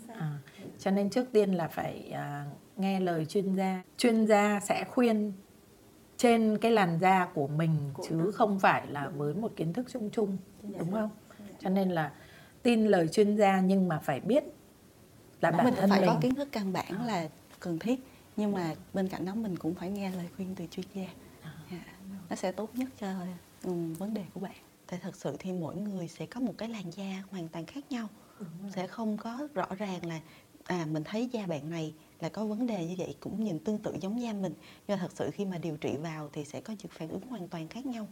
À, 0.08 0.35
cho 0.80 0.92
nên 0.92 1.10
trước 1.10 1.32
tiên 1.32 1.54
là 1.54 1.68
phải 1.68 2.12
uh, 2.12 2.80
nghe 2.80 3.00
lời 3.00 3.26
chuyên 3.26 3.56
gia. 3.56 3.82
Chuyên 3.98 4.26
gia 4.26 4.60
sẽ 4.60 4.84
khuyên 4.84 5.34
trên 6.18 6.58
cái 6.58 6.72
làn 6.72 7.00
da 7.00 7.26
của 7.34 7.48
mình 7.48 7.78
của 7.94 8.04
chứ 8.10 8.16
nó. 8.16 8.32
không 8.34 8.60
phải 8.60 8.88
là 8.88 9.10
với 9.10 9.34
một 9.34 9.52
kiến 9.56 9.74
thức 9.74 9.86
chung 9.94 10.10
chung 10.10 10.38
dạ. 10.64 10.80
đúng 10.80 10.92
không? 10.92 11.10
Cho 11.60 11.70
nên 11.70 11.90
là 11.90 12.12
tin 12.64 12.86
lời 12.86 13.08
chuyên 13.08 13.36
gia 13.36 13.62
nhưng 13.62 13.88
mà 13.88 14.00
phải 14.00 14.20
biết 14.20 14.44
là 15.42 15.52
bản 15.52 15.66
mình 15.66 15.74
thân 15.78 15.90
phải 15.90 16.00
mình. 16.00 16.10
có 16.10 16.18
kiến 16.22 16.36
thức 16.36 16.50
căn 16.52 16.74
bản 16.74 17.06
là 17.06 17.30
cần 17.60 17.80
thiết 17.80 18.00
nhưng 18.36 18.52
mà 18.52 18.76
bên 18.94 19.08
cạnh 19.08 19.26
đó 19.26 19.36
mình 19.36 19.58
cũng 19.58 19.76
phải 19.76 19.90
nghe 19.90 20.12
lời 20.12 20.28
khuyên 20.36 20.56
từ 20.56 20.66
chuyên 20.72 20.86
gia. 20.94 21.02
Yeah. 21.02 21.16
Dạ. 21.72 21.94
nó 22.30 22.36
sẽ 22.36 22.52
tốt 22.52 22.70
nhất 22.76 22.90
cho 23.00 23.08
um, 23.64 23.94
vấn 23.94 24.14
đề 24.14 24.24
của 24.34 24.40
bạn. 24.40 24.56
Tại 24.88 25.00
thật 25.04 25.16
sự 25.16 25.36
thì 25.40 25.52
mỗi 25.52 25.76
người 25.76 26.08
sẽ 26.08 26.26
có 26.26 26.40
một 26.40 26.54
cái 26.58 26.70
làn 26.70 26.92
da 26.92 27.24
hoàn 27.32 27.48
toàn 27.48 27.66
khác 27.66 27.86
nhau. 27.90 28.08
Sẽ 28.76 28.88
không 28.88 29.18
có 29.18 29.48
rõ 29.54 29.68
ràng 29.78 30.06
là 30.06 30.20
à 30.66 30.86
mình 30.92 31.04
thấy 31.04 31.28
da 31.28 31.46
bạn 31.46 31.70
này 31.70 31.94
là 32.20 32.30
có 32.30 32.46
vấn 32.46 32.68
đề 32.68 32.86
như 32.86 32.96
vậy 32.98 33.16
cũng 33.20 33.44
nhìn 33.44 33.60
tương 33.60 33.78
tự 33.78 33.96
giống 34.02 34.22
da 34.22 34.34
mình. 34.34 34.54
Nhưng 34.88 35.00
thật 35.00 35.12
sự 35.16 35.32
khi 35.34 35.46
mà 35.46 35.58
điều 35.58 35.78
trị 35.78 35.98
vào 35.98 36.30
thì 36.34 36.46
sẽ 36.46 36.62
có 36.62 36.74
những 36.80 36.92
phản 36.92 37.10
ứng 37.10 37.28
hoàn 37.30 37.48
toàn 37.48 37.68
khác 37.68 37.86
nhau 37.86 38.08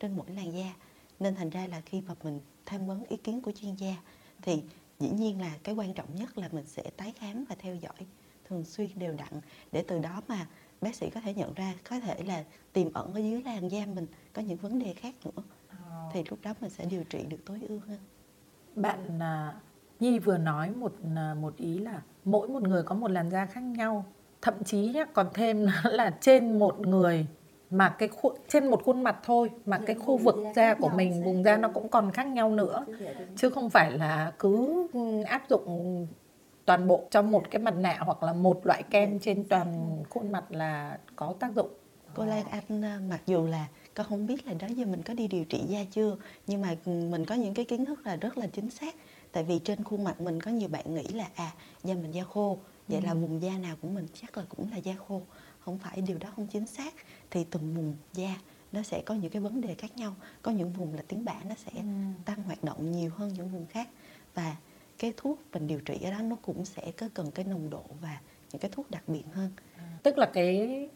trên 0.00 0.16
mỗi 0.16 0.26
làn 0.30 0.52
da. 0.52 0.74
Nên 1.20 1.34
thành 1.34 1.50
ra 1.50 1.66
là 1.66 1.80
khi 1.80 2.00
mà 2.00 2.14
mình 2.22 2.40
tham 2.66 2.86
vấn 2.86 3.04
ý 3.04 3.16
kiến 3.16 3.40
của 3.40 3.52
chuyên 3.52 3.74
gia 3.74 3.96
thì 4.42 4.62
dĩ 4.98 5.10
nhiên 5.10 5.40
là 5.40 5.54
cái 5.62 5.74
quan 5.74 5.94
trọng 5.94 6.14
nhất 6.14 6.38
là 6.38 6.48
mình 6.52 6.66
sẽ 6.66 6.82
tái 6.96 7.12
khám 7.16 7.44
và 7.48 7.56
theo 7.58 7.74
dõi 7.76 8.06
thường 8.48 8.64
xuyên 8.64 8.88
đều 8.94 9.14
đặn 9.14 9.40
để 9.72 9.84
từ 9.88 9.98
đó 9.98 10.22
mà 10.28 10.46
bác 10.80 10.94
sĩ 10.94 11.10
có 11.10 11.20
thể 11.20 11.34
nhận 11.34 11.54
ra 11.54 11.74
có 11.90 12.00
thể 12.00 12.22
là 12.22 12.44
tiềm 12.72 12.92
ẩn 12.92 13.14
ở 13.14 13.18
dưới 13.18 13.42
làn 13.42 13.68
da 13.68 13.86
mình 13.86 14.06
có 14.32 14.42
những 14.42 14.56
vấn 14.56 14.78
đề 14.78 14.94
khác 14.94 15.14
nữa. 15.24 15.42
Thì 16.12 16.24
lúc 16.30 16.38
đó 16.42 16.54
mình 16.60 16.70
sẽ 16.70 16.84
điều 16.84 17.04
trị 17.04 17.18
được 17.28 17.38
tối 17.46 17.60
ưu 17.68 17.80
hơn. 17.86 17.98
Bạn 18.74 19.18
uh, 19.18 19.67
Nhi 20.00 20.18
vừa 20.18 20.38
nói 20.38 20.70
một 20.70 20.92
à, 21.16 21.34
một 21.40 21.56
ý 21.56 21.78
là 21.78 22.02
mỗi 22.24 22.48
một 22.48 22.62
người 22.62 22.82
có 22.82 22.94
một 22.94 23.10
làn 23.10 23.30
da 23.30 23.46
khác 23.46 23.60
nhau. 23.60 24.04
Thậm 24.42 24.54
chí 24.64 24.92
nhá 24.94 25.04
còn 25.04 25.26
thêm 25.34 25.66
là 25.84 26.10
trên 26.20 26.58
một 26.58 26.80
người 26.80 27.26
mà 27.70 27.88
cái 27.88 28.08
khu, 28.08 28.36
trên 28.48 28.70
một 28.70 28.84
khuôn 28.84 29.02
mặt 29.02 29.16
thôi 29.24 29.50
mà 29.66 29.78
cái 29.86 29.96
khu 29.96 30.16
vực 30.16 30.36
da 30.56 30.74
của 30.74 30.88
mình 30.88 31.24
vùng 31.24 31.44
da 31.44 31.56
nó 31.56 31.68
cũng 31.68 31.88
còn 31.88 32.10
khác 32.10 32.26
nhau 32.26 32.50
nữa. 32.50 32.84
Chứ 33.36 33.50
không 33.50 33.70
phải 33.70 33.90
là 33.90 34.32
cứ 34.38 34.86
áp 35.26 35.42
dụng 35.48 36.06
toàn 36.64 36.88
bộ 36.88 37.08
trong 37.10 37.30
một 37.30 37.50
cái 37.50 37.62
mặt 37.62 37.74
nạ 37.76 37.96
hoặc 38.00 38.22
là 38.22 38.32
một 38.32 38.66
loại 38.66 38.82
kem 38.90 39.18
trên 39.18 39.44
toàn 39.44 39.98
khuôn 40.10 40.32
mặt 40.32 40.44
là 40.48 40.98
có 41.16 41.34
tác 41.40 41.54
dụng. 41.54 41.68
Cô 42.14 42.24
Lan 42.24 42.44
Anh 42.50 42.84
à, 42.84 43.00
mặc 43.08 43.20
dù 43.26 43.46
là 43.46 43.66
con 43.94 44.06
không 44.08 44.26
biết 44.26 44.46
là 44.46 44.52
đó 44.52 44.66
giờ 44.66 44.86
mình 44.86 45.02
có 45.02 45.14
đi 45.14 45.28
điều 45.28 45.44
trị 45.44 45.60
da 45.68 45.78
chưa 45.90 46.16
nhưng 46.46 46.60
mà 46.60 46.76
mình 46.84 47.24
có 47.24 47.34
những 47.34 47.54
cái 47.54 47.64
kiến 47.64 47.84
thức 47.84 48.06
là 48.06 48.16
rất 48.16 48.38
là 48.38 48.46
chính 48.46 48.70
xác 48.70 48.94
tại 49.38 49.44
vì 49.44 49.58
trên 49.58 49.84
khuôn 49.84 50.04
mặt 50.04 50.20
mình 50.20 50.40
có 50.40 50.50
nhiều 50.50 50.68
bạn 50.68 50.94
nghĩ 50.94 51.02
là 51.02 51.28
à 51.34 51.52
da 51.84 51.94
mình 51.94 52.10
da 52.10 52.24
khô. 52.24 52.58
Vậy 52.88 53.00
ừ. 53.00 53.06
là 53.06 53.14
vùng 53.14 53.42
da 53.42 53.58
nào 53.58 53.76
của 53.82 53.88
mình 53.88 54.06
chắc 54.20 54.38
là 54.38 54.44
cũng 54.48 54.70
là 54.70 54.76
da 54.76 54.94
khô. 55.08 55.22
Không 55.60 55.78
phải 55.78 56.00
điều 56.00 56.18
đó 56.18 56.28
không 56.36 56.46
chính 56.46 56.66
xác. 56.66 56.94
Thì 57.30 57.44
từng 57.50 57.74
vùng 57.74 57.96
da 58.12 58.36
nó 58.72 58.82
sẽ 58.82 59.02
có 59.06 59.14
những 59.14 59.30
cái 59.30 59.42
vấn 59.42 59.60
đề 59.60 59.74
khác 59.74 59.96
nhau. 59.96 60.14
Có 60.42 60.52
những 60.52 60.72
vùng 60.72 60.94
là 60.94 61.02
tiếng 61.08 61.24
bả 61.24 61.34
nó 61.48 61.54
sẽ 61.64 61.70
ừ. 61.74 61.82
tăng 62.24 62.42
hoạt 62.42 62.64
động 62.64 62.92
nhiều 62.92 63.10
hơn 63.14 63.34
những 63.34 63.48
vùng 63.48 63.66
khác. 63.66 63.88
Và 64.34 64.56
cái 64.98 65.12
thuốc 65.16 65.38
mình 65.52 65.66
điều 65.66 65.80
trị 65.80 65.98
ở 66.04 66.10
đó 66.10 66.18
nó 66.22 66.36
cũng 66.42 66.64
sẽ 66.64 66.92
có 66.96 67.08
cần 67.14 67.30
cái 67.30 67.44
nồng 67.44 67.70
độ 67.70 67.84
và 68.00 68.20
những 68.52 68.60
cái 68.60 68.70
thuốc 68.74 68.90
đặc 68.90 69.02
biệt 69.06 69.24
hơn. 69.32 69.50
Tức 70.02 70.18
là 70.18 70.26
cái 70.26 70.88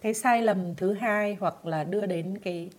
cái 0.00 0.14
sai 0.14 0.42
lầm 0.42 0.74
thứ 0.74 0.92
hai 0.92 1.34
hoặc 1.40 1.66
là 1.66 1.84
đưa 1.84 2.06
đến 2.06 2.38
cái 2.38 2.70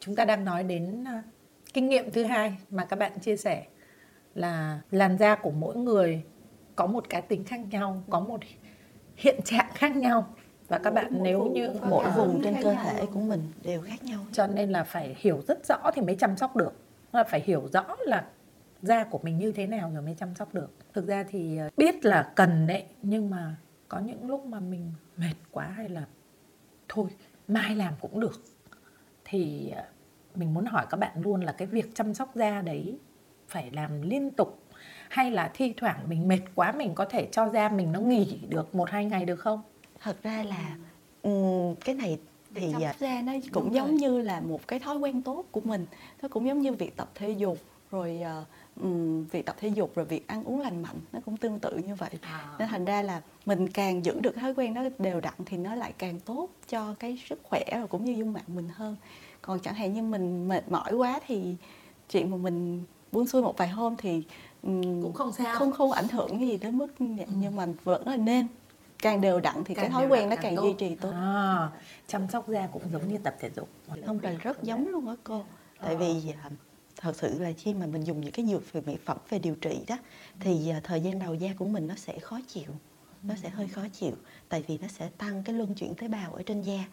chúng 0.00 0.16
ta 0.16 0.24
đang 0.24 0.44
nói 0.44 0.64
đến 0.64 1.02
uh, 1.02 1.24
kinh 1.72 1.88
nghiệm 1.88 2.10
thứ 2.10 2.24
hai 2.24 2.56
mà 2.70 2.84
các 2.84 2.98
bạn 2.98 3.18
chia 3.20 3.36
sẻ 3.36 3.66
là 4.34 4.80
làn 4.90 5.18
da 5.18 5.34
của 5.34 5.50
mỗi 5.50 5.76
người 5.76 6.22
có 6.76 6.86
một 6.86 7.08
cá 7.08 7.20
tính 7.20 7.44
khác 7.44 7.60
nhau, 7.70 8.02
có 8.10 8.20
một 8.20 8.40
hiện 9.16 9.40
trạng 9.44 9.70
khác 9.74 9.96
nhau. 9.96 10.34
Và 10.68 10.78
các 10.78 10.94
bạn 10.94 11.18
nếu 11.22 11.44
như 11.54 11.70
mỗi 11.88 12.10
vùng 12.16 12.40
trên 12.44 12.54
cơ 12.62 12.74
thể 12.74 13.06
của 13.06 13.20
mình 13.20 13.52
đều 13.62 13.80
khác 13.80 14.04
nhau 14.04 14.20
cho 14.32 14.46
nên 14.46 14.70
là 14.70 14.84
phải 14.84 15.16
hiểu 15.18 15.42
rất 15.48 15.66
rõ 15.66 15.90
thì 15.94 16.02
mới 16.02 16.16
chăm 16.16 16.36
sóc 16.36 16.56
được. 16.56 16.72
Là 17.12 17.24
phải 17.24 17.42
hiểu 17.46 17.68
rõ 17.72 17.84
là 17.98 18.24
da 18.82 19.04
của 19.04 19.20
mình 19.22 19.38
như 19.38 19.52
thế 19.52 19.66
nào 19.66 19.90
rồi 19.94 20.02
mới 20.02 20.14
chăm 20.18 20.34
sóc 20.34 20.54
được. 20.54 20.70
Thực 20.92 21.06
ra 21.06 21.24
thì 21.28 21.56
ờ, 21.56 21.68
biết 21.76 22.04
là 22.04 22.32
cần 22.34 22.66
đấy, 22.66 22.84
nhưng 23.02 23.30
mà 23.30 23.56
có 23.88 23.98
những 23.98 24.26
lúc 24.26 24.46
mà 24.46 24.60
mình 24.60 24.92
mệt 25.16 25.34
quá 25.50 25.66
hay 25.66 25.88
là 25.88 26.04
thôi, 26.88 27.06
mai 27.48 27.76
làm 27.76 27.94
cũng 28.00 28.20
được. 28.20 28.42
Thì 29.24 29.70
ờ, 29.70 29.82
mình 30.34 30.54
muốn 30.54 30.66
hỏi 30.66 30.86
các 30.90 30.96
bạn 30.96 31.22
luôn 31.22 31.40
là 31.40 31.52
cái 31.52 31.68
việc 31.68 31.94
chăm 31.94 32.14
sóc 32.14 32.30
da 32.34 32.62
đấy 32.62 32.98
phải 33.54 33.70
làm 33.70 34.02
liên 34.02 34.30
tục 34.30 34.60
hay 35.08 35.30
là 35.30 35.50
thi 35.54 35.72
thoảng 35.76 35.98
mình 36.08 36.28
mệt 36.28 36.40
quá 36.54 36.72
mình 36.72 36.94
có 36.94 37.04
thể 37.04 37.28
cho 37.32 37.48
da 37.48 37.68
mình 37.68 37.92
nó 37.92 38.00
nghỉ 38.00 38.38
được 38.48 38.74
một 38.74 38.90
hai 38.90 39.04
ngày 39.04 39.24
được 39.24 39.36
không? 39.36 39.62
Thật 40.00 40.22
ra 40.22 40.42
là 40.42 40.76
um, 41.22 41.74
cái 41.74 41.94
này 41.94 42.18
thì 42.54 42.72
chăm 42.72 42.82
sóc 42.82 42.96
da 42.98 43.22
nó 43.22 43.32
cũng 43.52 43.74
giống 43.74 43.96
như 43.96 44.20
là 44.20 44.40
một 44.40 44.68
cái 44.68 44.78
thói 44.78 44.96
quen 44.96 45.22
tốt 45.22 45.44
của 45.50 45.60
mình. 45.60 45.86
Nó 46.22 46.28
cũng 46.28 46.46
giống 46.46 46.60
như 46.60 46.72
việc 46.72 46.96
tập 46.96 47.10
thể 47.14 47.30
dục 47.30 47.58
rồi 47.90 48.20
uh, 48.22 48.46
um, 48.82 49.24
việc 49.24 49.46
tập 49.46 49.56
thể 49.60 49.68
dục 49.68 49.92
rồi 49.94 50.06
việc 50.06 50.26
ăn 50.26 50.44
uống 50.44 50.60
lành 50.60 50.82
mạnh 50.82 50.96
nó 51.12 51.20
cũng 51.24 51.36
tương 51.36 51.58
tự 51.58 51.76
như 51.76 51.94
vậy. 51.94 52.10
À. 52.20 52.44
nên 52.58 52.68
thành 52.68 52.84
ra 52.84 53.02
là 53.02 53.22
mình 53.46 53.68
càng 53.68 54.04
giữ 54.04 54.20
được 54.20 54.36
thói 54.36 54.54
quen 54.54 54.74
đó 54.74 54.82
đều 54.98 55.20
đặn 55.20 55.34
thì 55.46 55.56
nó 55.56 55.74
lại 55.74 55.92
càng 55.98 56.20
tốt 56.20 56.48
cho 56.68 56.94
cái 56.98 57.18
sức 57.28 57.40
khỏe 57.42 57.64
và 57.70 57.86
cũng 57.86 58.04
như 58.04 58.12
dung 58.12 58.32
mạo 58.32 58.42
mình 58.46 58.68
hơn. 58.74 58.96
Còn 59.42 59.58
chẳng 59.60 59.74
hạn 59.74 59.92
như 59.92 60.02
mình 60.02 60.48
mệt 60.48 60.68
mỏi 60.70 60.92
quá 60.92 61.20
thì 61.26 61.56
chuyện 62.10 62.30
mà 62.30 62.36
mình 62.36 62.84
buông 63.14 63.26
xuôi 63.26 63.42
một 63.42 63.58
vài 63.58 63.68
hôm 63.68 63.96
thì 63.98 64.22
um, 64.62 65.02
cũng 65.02 65.12
không 65.12 65.32
sao. 65.32 65.58
không 65.58 65.72
không 65.72 65.92
ảnh 65.92 66.08
hưởng 66.08 66.40
gì 66.40 66.56
đến 66.56 66.78
mức 66.78 66.86
ừ. 66.98 67.06
nhưng 67.34 67.56
mà 67.56 67.66
vẫn 67.84 68.08
là 68.08 68.16
nên. 68.16 68.46
Càng 68.98 69.20
đều 69.20 69.40
đặn 69.40 69.64
thì 69.64 69.74
càng 69.74 69.84
cái 69.84 69.90
thói 69.90 70.06
quen 70.06 70.28
nó 70.28 70.36
càng, 70.36 70.56
càng 70.56 70.64
duy 70.64 70.74
trì 70.78 70.94
tốt. 70.94 71.10
À, 71.12 71.68
chăm 72.06 72.28
sóc 72.32 72.48
da 72.48 72.68
cũng 72.72 72.82
giống 72.92 73.08
như 73.08 73.18
tập 73.18 73.34
thể 73.40 73.50
dục. 73.56 73.68
Không 74.06 74.18
phải 74.18 74.36
rất 74.36 74.62
giống 74.62 74.88
luôn 74.88 75.08
á 75.08 75.14
cô. 75.24 75.44
Tại 75.80 75.96
vì 75.96 76.32
à, 76.42 76.50
thật 76.96 77.16
sự 77.16 77.38
là 77.38 77.52
khi 77.58 77.74
mà 77.74 77.86
mình 77.86 78.04
dùng 78.04 78.20
những 78.20 78.32
cái 78.32 78.46
dược 78.46 78.72
về 78.72 78.80
mỹ 78.86 78.96
phẩm 79.04 79.16
về 79.30 79.38
điều 79.38 79.54
trị 79.54 79.78
đó 79.86 79.96
thì 80.40 80.70
à, 80.70 80.80
thời 80.84 81.00
gian 81.00 81.18
đầu 81.18 81.34
da 81.34 81.48
của 81.58 81.64
mình 81.64 81.86
nó 81.86 81.94
sẽ 81.94 82.18
khó 82.18 82.40
chịu. 82.48 82.70
Nó 83.22 83.34
sẽ 83.42 83.48
hơi 83.48 83.68
khó 83.68 83.82
chịu 83.92 84.12
tại 84.48 84.64
vì 84.66 84.78
nó 84.78 84.88
sẽ 84.88 85.08
tăng 85.18 85.42
cái 85.44 85.54
luân 85.54 85.74
chuyển 85.74 85.94
tế 85.94 86.08
bào 86.08 86.32
ở 86.34 86.42
trên 86.42 86.62
da. 86.62 86.84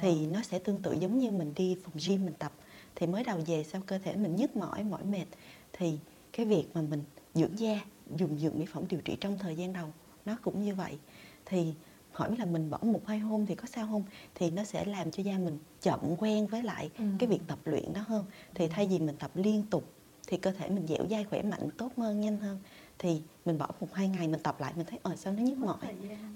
Thì 0.00 0.26
nó 0.26 0.42
sẽ 0.42 0.58
tương 0.58 0.82
tự 0.82 0.92
giống 0.92 1.18
như 1.18 1.30
mình 1.30 1.52
đi 1.56 1.76
phòng 1.84 1.94
gym 2.06 2.24
mình 2.24 2.34
tập 2.38 2.52
thì 2.96 3.06
mới 3.06 3.24
đầu 3.24 3.40
về 3.46 3.64
sau 3.64 3.82
cơ 3.86 3.98
thể 3.98 4.16
mình 4.16 4.36
nhức 4.36 4.56
mỏi 4.56 4.84
mỏi 4.84 5.04
mệt. 5.04 5.26
Thì 5.72 5.98
cái 6.32 6.46
việc 6.46 6.64
mà 6.74 6.82
mình 6.82 7.02
dưỡng 7.34 7.58
da 7.58 7.80
dùng 8.16 8.38
dược 8.38 8.56
mỹ 8.56 8.66
phẩm 8.72 8.84
điều 8.88 9.00
trị 9.00 9.16
trong 9.20 9.38
thời 9.38 9.56
gian 9.56 9.72
đầu 9.72 9.92
nó 10.24 10.36
cũng 10.42 10.62
như 10.64 10.74
vậy. 10.74 10.98
Thì 11.46 11.74
hỏi 12.12 12.36
là 12.38 12.44
mình 12.44 12.70
bỏ 12.70 12.78
một 12.82 13.06
hai 13.06 13.18
hôm 13.18 13.46
thì 13.46 13.54
có 13.54 13.66
sao 13.66 13.86
không? 13.86 14.04
Thì 14.34 14.50
nó 14.50 14.64
sẽ 14.64 14.84
làm 14.84 15.10
cho 15.10 15.22
da 15.22 15.38
mình 15.38 15.58
chậm 15.82 16.00
quen 16.18 16.46
với 16.46 16.62
lại 16.62 16.90
ừ. 16.98 17.04
cái 17.18 17.28
việc 17.28 17.40
tập 17.46 17.58
luyện 17.64 17.92
đó 17.92 18.04
hơn. 18.06 18.24
Thì 18.54 18.68
thay 18.68 18.86
vì 18.86 18.98
mình 18.98 19.16
tập 19.18 19.30
liên 19.34 19.62
tục 19.70 19.84
thì 20.26 20.36
cơ 20.36 20.50
thể 20.50 20.68
mình 20.68 20.86
dẻo 20.86 21.06
dai 21.10 21.24
khỏe 21.24 21.42
mạnh 21.42 21.68
tốt 21.78 21.92
hơn 21.96 22.20
nhanh 22.20 22.36
hơn. 22.36 22.58
Thì 22.98 23.22
mình 23.44 23.58
bỏ 23.58 23.68
một 23.80 23.88
hai 23.92 24.08
ngày 24.08 24.28
mình 24.28 24.40
tập 24.42 24.60
lại 24.60 24.72
mình 24.76 24.86
thấy 24.86 24.98
ờ, 25.02 25.16
sao 25.16 25.32
nó 25.32 25.42
nhức 25.42 25.58
mỏi 25.58 25.76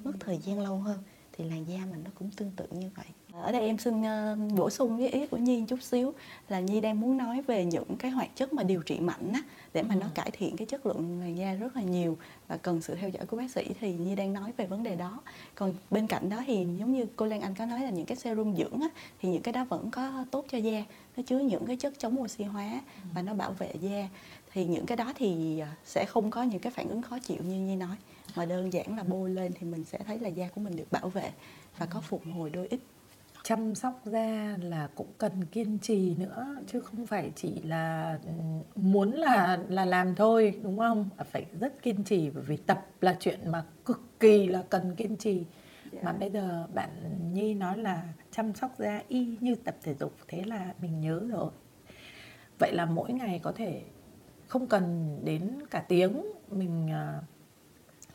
mất 0.05 0.13
thời 0.21 0.39
gian 0.39 0.61
lâu 0.61 0.77
hơn 0.77 0.99
thì 1.39 1.45
làn 1.45 1.65
da 1.69 1.79
mình 1.91 2.05
nó 2.05 2.11
cũng 2.15 2.31
tương 2.31 2.51
tự 2.57 2.67
như 2.71 2.91
vậy 2.97 3.07
ở 3.43 3.53
đây 3.53 3.61
em 3.61 3.79
xin 3.79 4.01
uh, 4.01 4.53
bổ 4.57 4.71
sung 4.71 4.99
cái 4.99 5.09
ý 5.09 5.27
của 5.27 5.37
Nhi 5.37 5.65
chút 5.69 5.83
xíu 5.83 6.15
là 6.49 6.61
Nhi 6.61 6.81
đang 6.81 7.01
muốn 7.01 7.17
nói 7.17 7.43
về 7.43 7.65
những 7.65 7.97
cái 7.99 8.11
hoạt 8.11 8.37
chất 8.37 8.53
mà 8.53 8.63
điều 8.63 8.83
trị 8.83 9.01
mạnh 9.01 9.33
á 9.35 9.43
để 9.75 9.83
mà 9.83 9.95
ừ. 9.95 9.99
nó 10.01 10.07
cải 10.15 10.31
thiện 10.31 10.57
cái 10.57 10.67
chất 10.67 10.87
lượng 10.87 11.21
làn 11.21 11.37
da 11.37 11.55
rất 11.55 11.77
là 11.77 11.83
nhiều 11.83 12.19
và 12.49 12.57
cần 12.57 12.81
sự 12.81 12.95
theo 12.95 13.09
dõi 13.09 13.27
của 13.27 13.37
bác 13.37 13.51
sĩ 13.51 13.67
thì 13.81 13.93
Nhi 13.93 14.15
đang 14.15 14.33
nói 14.33 14.53
về 14.57 14.67
vấn 14.67 14.83
đề 14.83 14.97
đó. 14.97 15.21
Còn 15.55 15.75
bên 15.91 16.07
cạnh 16.07 16.29
đó 16.29 16.43
thì 16.47 16.67
giống 16.79 16.93
như 16.93 17.07
cô 17.17 17.27
Lan 17.27 17.41
Anh 17.41 17.55
có 17.55 17.67
nói 17.67 17.81
là 17.81 17.91
những 17.91 18.07
cái 18.07 18.17
serum 18.17 18.57
dưỡng 18.57 18.81
á 18.81 18.89
thì 19.23 19.29
những 19.29 19.43
cái 19.43 19.53
đó 19.53 19.65
vẫn 19.65 19.91
có 19.91 20.25
tốt 20.31 20.45
cho 20.51 20.59
da, 20.59 20.85
nó 21.17 21.23
chứa 21.27 21.39
những 21.39 21.67
cái 21.67 21.77
chất 21.77 21.99
chống 21.99 22.21
oxy 22.21 22.45
hóa 22.45 22.71
ừ. 22.73 23.09
và 23.15 23.23
nó 23.23 23.35
bảo 23.35 23.53
vệ 23.53 23.73
da. 23.81 24.09
Thì 24.53 24.65
những 24.65 24.87
cái 24.87 24.97
đó 24.97 25.13
thì 25.17 25.59
à, 25.59 25.77
sẽ 25.85 26.05
không 26.05 26.31
có 26.31 26.43
những 26.43 26.61
cái 26.61 26.73
phản 26.73 26.89
ứng 26.89 27.03
khó 27.03 27.19
chịu 27.19 27.39
như 27.43 27.61
Nhi 27.61 27.77
nói 27.77 27.97
mà 28.39 28.45
đơn 28.45 28.73
giản 28.73 28.97
là 28.97 29.03
bôi 29.03 29.31
lên 29.31 29.53
thì 29.59 29.67
mình 29.67 29.85
sẽ 29.85 29.99
thấy 30.07 30.19
là 30.19 30.29
da 30.29 30.49
của 30.49 30.61
mình 30.61 30.77
được 30.77 30.93
bảo 30.93 31.09
vệ 31.09 31.31
và 31.79 31.87
có 31.87 32.01
phục 32.01 32.23
hồi 32.35 32.51
đôi 32.51 32.67
ít 32.69 32.81
chăm 33.43 33.75
sóc 33.75 34.01
da 34.05 34.57
là 34.63 34.89
cũng 34.95 35.07
cần 35.19 35.45
kiên 35.45 35.79
trì 35.79 36.15
nữa 36.17 36.57
chứ 36.67 36.81
không 36.81 37.07
phải 37.07 37.31
chỉ 37.35 37.63
là 37.63 38.19
ừ, 38.25 38.31
muốn 38.77 39.13
là 39.13 39.59
là 39.69 39.85
làm 39.85 40.15
thôi 40.15 40.61
đúng 40.63 40.79
không 40.79 41.09
phải 41.31 41.47
rất 41.61 41.83
kiên 41.83 42.05
trì 42.05 42.31
bởi 42.31 42.43
vì 42.43 42.57
tập 42.57 42.87
là 43.01 43.17
chuyện 43.21 43.51
mà 43.51 43.65
cực 43.85 44.01
kỳ 44.21 44.47
là 44.47 44.63
cần 44.71 44.95
kiên 44.95 45.17
trì 45.17 45.35
yeah. 45.35 45.47
Dạ. 45.93 46.01
mà 46.03 46.13
bây 46.13 46.31
giờ 46.31 46.67
bạn 46.75 46.91
nhi 47.33 47.55
nói 47.55 47.79
là 47.79 48.03
chăm 48.31 48.55
sóc 48.55 48.75
da 48.79 49.03
y 49.09 49.37
như 49.41 49.55
tập 49.55 49.77
thể 49.83 49.95
dục 49.95 50.13
thế 50.29 50.43
là 50.47 50.75
mình 50.83 51.01
nhớ 51.01 51.21
rồi 51.31 51.51
vậy 52.59 52.73
là 52.73 52.85
mỗi 52.87 53.13
ngày 53.13 53.41
có 53.43 53.53
thể 53.53 53.83
không 54.49 54.67
cần 54.67 55.19
đến 55.25 55.59
cả 55.71 55.85
tiếng 55.89 56.23
mình 56.51 56.91
à, 56.91 57.21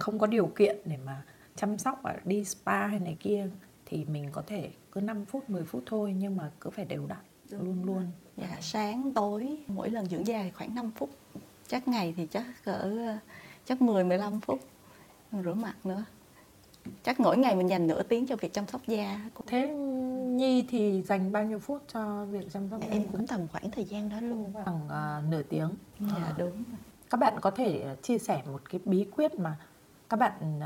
không 0.03 0.19
có 0.19 0.27
điều 0.27 0.45
kiện 0.45 0.77
để 0.85 0.97
mà 1.05 1.21
chăm 1.55 1.77
sóc 1.77 1.99
và 2.03 2.15
đi 2.25 2.45
spa 2.45 2.87
hay 2.87 2.99
này 2.99 3.17
kia 3.19 3.49
thì 3.85 4.05
mình 4.05 4.29
có 4.31 4.43
thể 4.47 4.69
cứ 4.91 5.01
5 5.01 5.25
phút 5.25 5.49
10 5.49 5.63
phút 5.63 5.83
thôi 5.85 6.15
nhưng 6.17 6.37
mà 6.37 6.51
cứ 6.59 6.69
phải 6.69 6.85
đều 6.85 7.05
đặn 7.07 7.19
luôn 7.49 7.83
luôn. 7.85 8.07
Dạ 8.37 8.57
sáng 8.61 9.11
tối 9.15 9.57
mỗi 9.67 9.89
lần 9.89 10.05
dưỡng 10.05 10.27
da 10.27 10.45
khoảng 10.55 10.75
5 10.75 10.91
phút. 10.95 11.09
Chắc 11.67 11.87
ngày 11.87 12.13
thì 12.17 12.27
chắc 12.31 12.43
cỡ 12.63 12.97
chắc 13.65 13.81
10 13.81 14.03
15 14.03 14.39
phút. 14.39 14.59
Rửa 15.43 15.53
mặt 15.53 15.85
nữa. 15.85 16.05
Chắc 17.03 17.19
mỗi 17.19 17.37
ngày 17.37 17.55
mình 17.55 17.69
dành 17.69 17.87
nửa 17.87 18.03
tiếng 18.03 18.27
cho 18.27 18.35
việc 18.35 18.53
chăm 18.53 18.67
sóc 18.67 18.81
da 18.87 19.29
thế 19.47 19.67
nhi 20.27 20.65
thì 20.69 21.01
dành 21.01 21.31
bao 21.31 21.43
nhiêu 21.43 21.59
phút 21.59 21.81
cho 21.93 22.25
việc 22.25 22.51
chăm 22.53 22.69
sóc 22.69 22.79
dạ, 22.81 22.87
da? 22.87 22.93
em 22.93 23.07
cũng 23.11 23.27
tầm 23.27 23.47
khoảng 23.51 23.71
thời 23.71 23.85
gian 23.85 24.09
đó 24.09 24.21
luôn. 24.21 24.53
Khoảng 24.53 24.85
uh, 24.85 25.31
nửa 25.31 25.43
tiếng. 25.43 25.69
Dạ 25.99 26.23
à. 26.23 26.35
đúng 26.37 26.63
các 27.13 27.19
bạn 27.19 27.33
có 27.41 27.51
thể 27.51 27.95
chia 28.01 28.17
sẻ 28.17 28.41
một 28.51 28.61
cái 28.69 28.81
bí 28.85 29.05
quyết 29.15 29.39
mà 29.39 29.57
các 30.13 30.19
bạn 30.19 30.59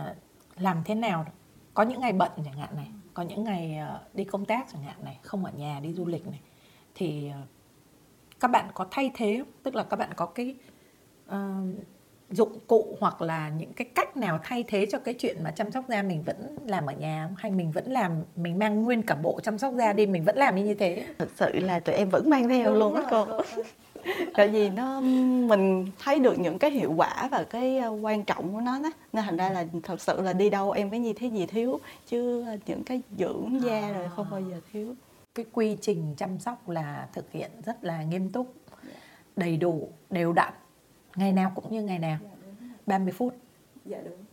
làm 0.59 0.81
thế 0.85 0.95
nào? 0.95 1.25
Có 1.73 1.83
những 1.83 2.01
ngày 2.01 2.13
bận 2.13 2.31
chẳng 2.45 2.57
hạn 2.57 2.69
này 2.75 2.87
có 3.13 3.23
những 3.23 3.43
ngày 3.43 3.77
ờ, 3.77 3.99
đi 4.13 4.23
công 4.23 4.45
tác 4.45 4.65
chẳng 4.73 4.83
hạn 4.83 4.95
này 5.03 5.19
không 5.21 5.45
ở 5.45 5.51
nhà 5.51 5.79
đi 5.83 5.93
du 5.93 6.05
lịch 6.05 6.27
này. 6.27 6.39
Thì 6.95 7.29
ờ, 7.29 7.39
các 8.39 8.51
bạn 8.51 8.65
có 8.73 8.85
thay 8.91 9.11
thế 9.15 9.43
tức 9.63 9.75
là 9.75 9.83
các 9.83 9.99
bạn 9.99 10.09
có 10.15 10.25
cái 10.25 10.55
uh, 11.29 11.35
dụng 12.29 12.59
cụ 12.67 12.97
hoặc 12.99 13.21
là 13.21 13.49
những 13.49 13.73
cái 13.73 13.87
cách 13.95 14.17
nào 14.17 14.39
thay 14.43 14.63
thế 14.67 14.85
cho 14.91 14.99
cái 14.99 15.13
chuyện 15.13 15.43
mà 15.43 15.51
chăm 15.51 15.71
sóc 15.71 15.85
da 15.89 16.03
mình 16.03 16.23
vẫn 16.23 16.57
làm 16.65 16.85
ở 16.85 16.93
nhà 16.93 17.29
hay 17.37 17.51
mình 17.51 17.71
vẫn 17.71 17.91
làm 17.91 18.23
mình 18.35 18.59
mang 18.59 18.83
nguyên 18.83 19.01
cả 19.01 19.15
bộ 19.15 19.39
chăm 19.43 19.57
sóc 19.57 19.73
da 19.73 19.93
đi 19.93 20.05
mình 20.05 20.23
vẫn 20.23 20.37
làm 20.37 20.55
như 20.55 20.73
thế? 20.73 21.05
Thực 21.17 21.31
sự 21.35 21.59
là 21.59 21.79
tụi 21.79 21.95
em 21.95 22.09
vẫn 22.09 22.29
mang 22.29 22.49
theo 22.49 22.65
Đúng 22.65 22.79
luôn 22.79 22.95
á 22.95 23.03
cô 23.11 23.27
tại 24.33 24.47
vì 24.47 24.69
nó 24.69 25.01
mình 25.47 25.87
thấy 25.99 26.19
được 26.19 26.39
những 26.39 26.59
cái 26.59 26.71
hiệu 26.71 26.93
quả 26.97 27.27
và 27.31 27.43
cái 27.43 27.77
ờ, 27.77 27.89
quan 27.89 28.23
trọng 28.23 28.53
của 28.53 28.61
nó 28.61 28.79
đó. 28.79 28.91
Nên 29.13 29.25
thành 29.25 29.37
ra 29.37 29.49
là 29.49 29.65
thật 29.83 30.01
sự 30.01 30.21
là 30.21 30.33
đi 30.33 30.49
đâu 30.49 30.71
em 30.71 30.89
phải 30.89 30.99
như 30.99 31.13
thế 31.13 31.27
gì 31.27 31.45
thiếu 31.45 31.79
chứ 32.07 32.45
những 32.65 32.83
cái 32.83 33.01
dưỡng 33.17 33.61
da 33.63 33.91
rồi 33.91 34.09
không 34.15 34.27
bao 34.31 34.41
giờ 34.41 34.61
thiếu. 34.71 34.95
Cái 35.35 35.45
quy 35.51 35.77
trình 35.81 36.13
chăm 36.17 36.39
sóc 36.39 36.69
là 36.69 37.07
thực 37.13 37.31
hiện 37.31 37.51
rất 37.65 37.83
là 37.83 38.03
nghiêm 38.03 38.29
túc 38.29 38.53
đầy 39.35 39.57
đủ 39.57 39.89
đều 40.09 40.33
đặn 40.33 40.53
ngày 41.15 41.31
nào 41.31 41.51
cũng 41.55 41.71
như 41.71 41.81
ngày 41.81 41.99
nào 41.99 42.17
30 42.85 43.13
phút. 43.13 43.35
Dạ 43.85 43.97
đúng 44.05 44.26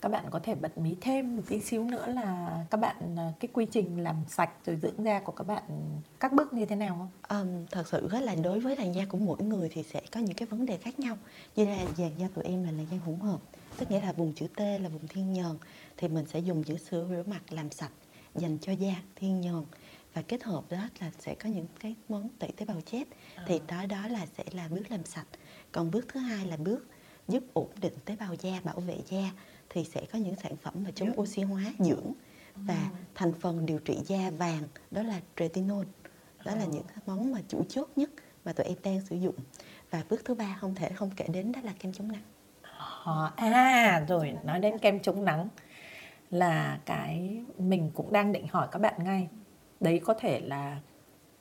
các 0.00 0.08
bạn 0.08 0.24
có 0.30 0.40
thể 0.42 0.54
bật 0.54 0.78
mí 0.78 0.96
thêm 1.00 1.36
một 1.36 1.42
tí 1.48 1.60
xíu 1.60 1.84
nữa 1.84 2.06
là 2.06 2.58
các 2.70 2.76
bạn 2.76 3.16
à, 3.16 3.32
cái 3.40 3.48
quy 3.52 3.66
trình 3.66 4.02
làm 4.02 4.16
sạch 4.28 4.50
rồi 4.66 4.78
dưỡng 4.82 5.04
da 5.04 5.20
của 5.20 5.32
các 5.32 5.46
bạn 5.46 5.62
các 6.20 6.32
bước 6.32 6.52
như 6.52 6.66
thế 6.66 6.76
nào 6.76 7.10
không? 7.28 7.40
Um, 7.40 7.66
thật 7.70 7.88
sự 7.88 8.08
là 8.20 8.34
đối 8.34 8.60
với 8.60 8.76
làn 8.76 8.94
da 8.94 9.04
của 9.08 9.18
mỗi 9.18 9.42
người 9.42 9.68
thì 9.72 9.82
sẽ 9.82 10.02
có 10.12 10.20
những 10.20 10.36
cái 10.36 10.46
vấn 10.46 10.66
đề 10.66 10.76
khác 10.76 10.98
nhau. 10.98 11.16
Như 11.56 11.64
là 11.64 11.76
làn 11.98 12.12
da 12.18 12.28
tụi 12.34 12.44
em 12.44 12.64
là 12.64 12.70
làn 12.70 12.86
da 12.90 12.98
hỗn 13.06 13.16
hợp 13.16 13.40
tức 13.76 13.90
nghĩa 13.90 14.00
là 14.00 14.12
vùng 14.12 14.32
chữ 14.32 14.46
T 14.56 14.60
là 14.60 14.88
vùng 14.88 15.08
thiên 15.08 15.32
nhờn 15.32 15.56
thì 15.96 16.08
mình 16.08 16.26
sẽ 16.26 16.38
dùng 16.38 16.62
những 16.66 16.78
sữa 16.78 17.06
rửa 17.10 17.22
mặt 17.26 17.42
làm 17.50 17.70
sạch 17.70 17.92
dành 18.34 18.58
cho 18.58 18.72
da 18.72 18.94
thiên 19.16 19.40
nhờn. 19.40 19.64
Và 20.14 20.22
kết 20.22 20.42
hợp 20.42 20.64
đó 20.70 20.88
là 21.00 21.10
sẽ 21.18 21.34
có 21.34 21.48
những 21.48 21.66
cái 21.80 21.94
món 22.08 22.28
tẩy 22.38 22.52
tế 22.56 22.66
bào 22.66 22.80
chết 22.86 23.04
thì 23.46 23.60
đó 23.68 23.86
đó 23.86 24.08
là 24.08 24.26
sẽ 24.36 24.44
là 24.52 24.68
bước 24.68 24.90
làm 24.90 25.04
sạch. 25.04 25.26
Còn 25.72 25.90
bước 25.90 26.06
thứ 26.08 26.20
hai 26.20 26.46
là 26.46 26.56
bước 26.56 26.86
giúp 27.28 27.44
ổn 27.52 27.68
định 27.80 27.92
tế 28.04 28.16
bào 28.16 28.34
da 28.34 28.60
bảo 28.64 28.80
vệ 28.80 28.96
da 29.10 29.30
thì 29.70 29.84
sẽ 29.84 30.06
có 30.12 30.18
những 30.18 30.34
sản 30.42 30.56
phẩm 30.56 30.74
mà 30.76 30.90
chống 30.94 31.20
oxy 31.20 31.42
hóa 31.42 31.62
dưỡng 31.78 32.12
và 32.54 32.90
thành 33.14 33.32
phần 33.32 33.66
điều 33.66 33.78
trị 33.78 33.98
da 34.06 34.30
vàng 34.30 34.62
đó 34.90 35.02
là 35.02 35.20
retinol. 35.38 35.84
Đó 36.44 36.54
là 36.54 36.64
những 36.64 36.82
món 37.06 37.32
mà 37.32 37.40
chủ 37.48 37.64
chốt 37.68 37.88
nhất 37.96 38.10
mà 38.44 38.52
tụi 38.52 38.66
em 38.66 38.76
đang 38.82 39.00
sử 39.00 39.16
dụng. 39.16 39.34
Và 39.90 40.04
bước 40.10 40.24
thứ 40.24 40.34
ba 40.34 40.56
không 40.60 40.74
thể 40.74 40.88
không 40.88 41.10
kể 41.16 41.26
đến 41.32 41.52
đó 41.52 41.60
là 41.64 41.72
kem 41.78 41.92
chống 41.92 42.12
nắng. 42.12 42.22
Ờ, 43.04 43.32
à 43.36 44.04
rồi 44.08 44.34
nói 44.44 44.60
đến 44.60 44.78
kem 44.78 45.00
chống 45.00 45.24
nắng 45.24 45.48
là 46.30 46.80
cái 46.86 47.42
mình 47.58 47.90
cũng 47.94 48.12
đang 48.12 48.32
định 48.32 48.46
hỏi 48.50 48.68
các 48.70 48.78
bạn 48.78 49.04
ngay. 49.04 49.28
Đấy 49.80 50.00
có 50.04 50.14
thể 50.14 50.40
là 50.40 50.80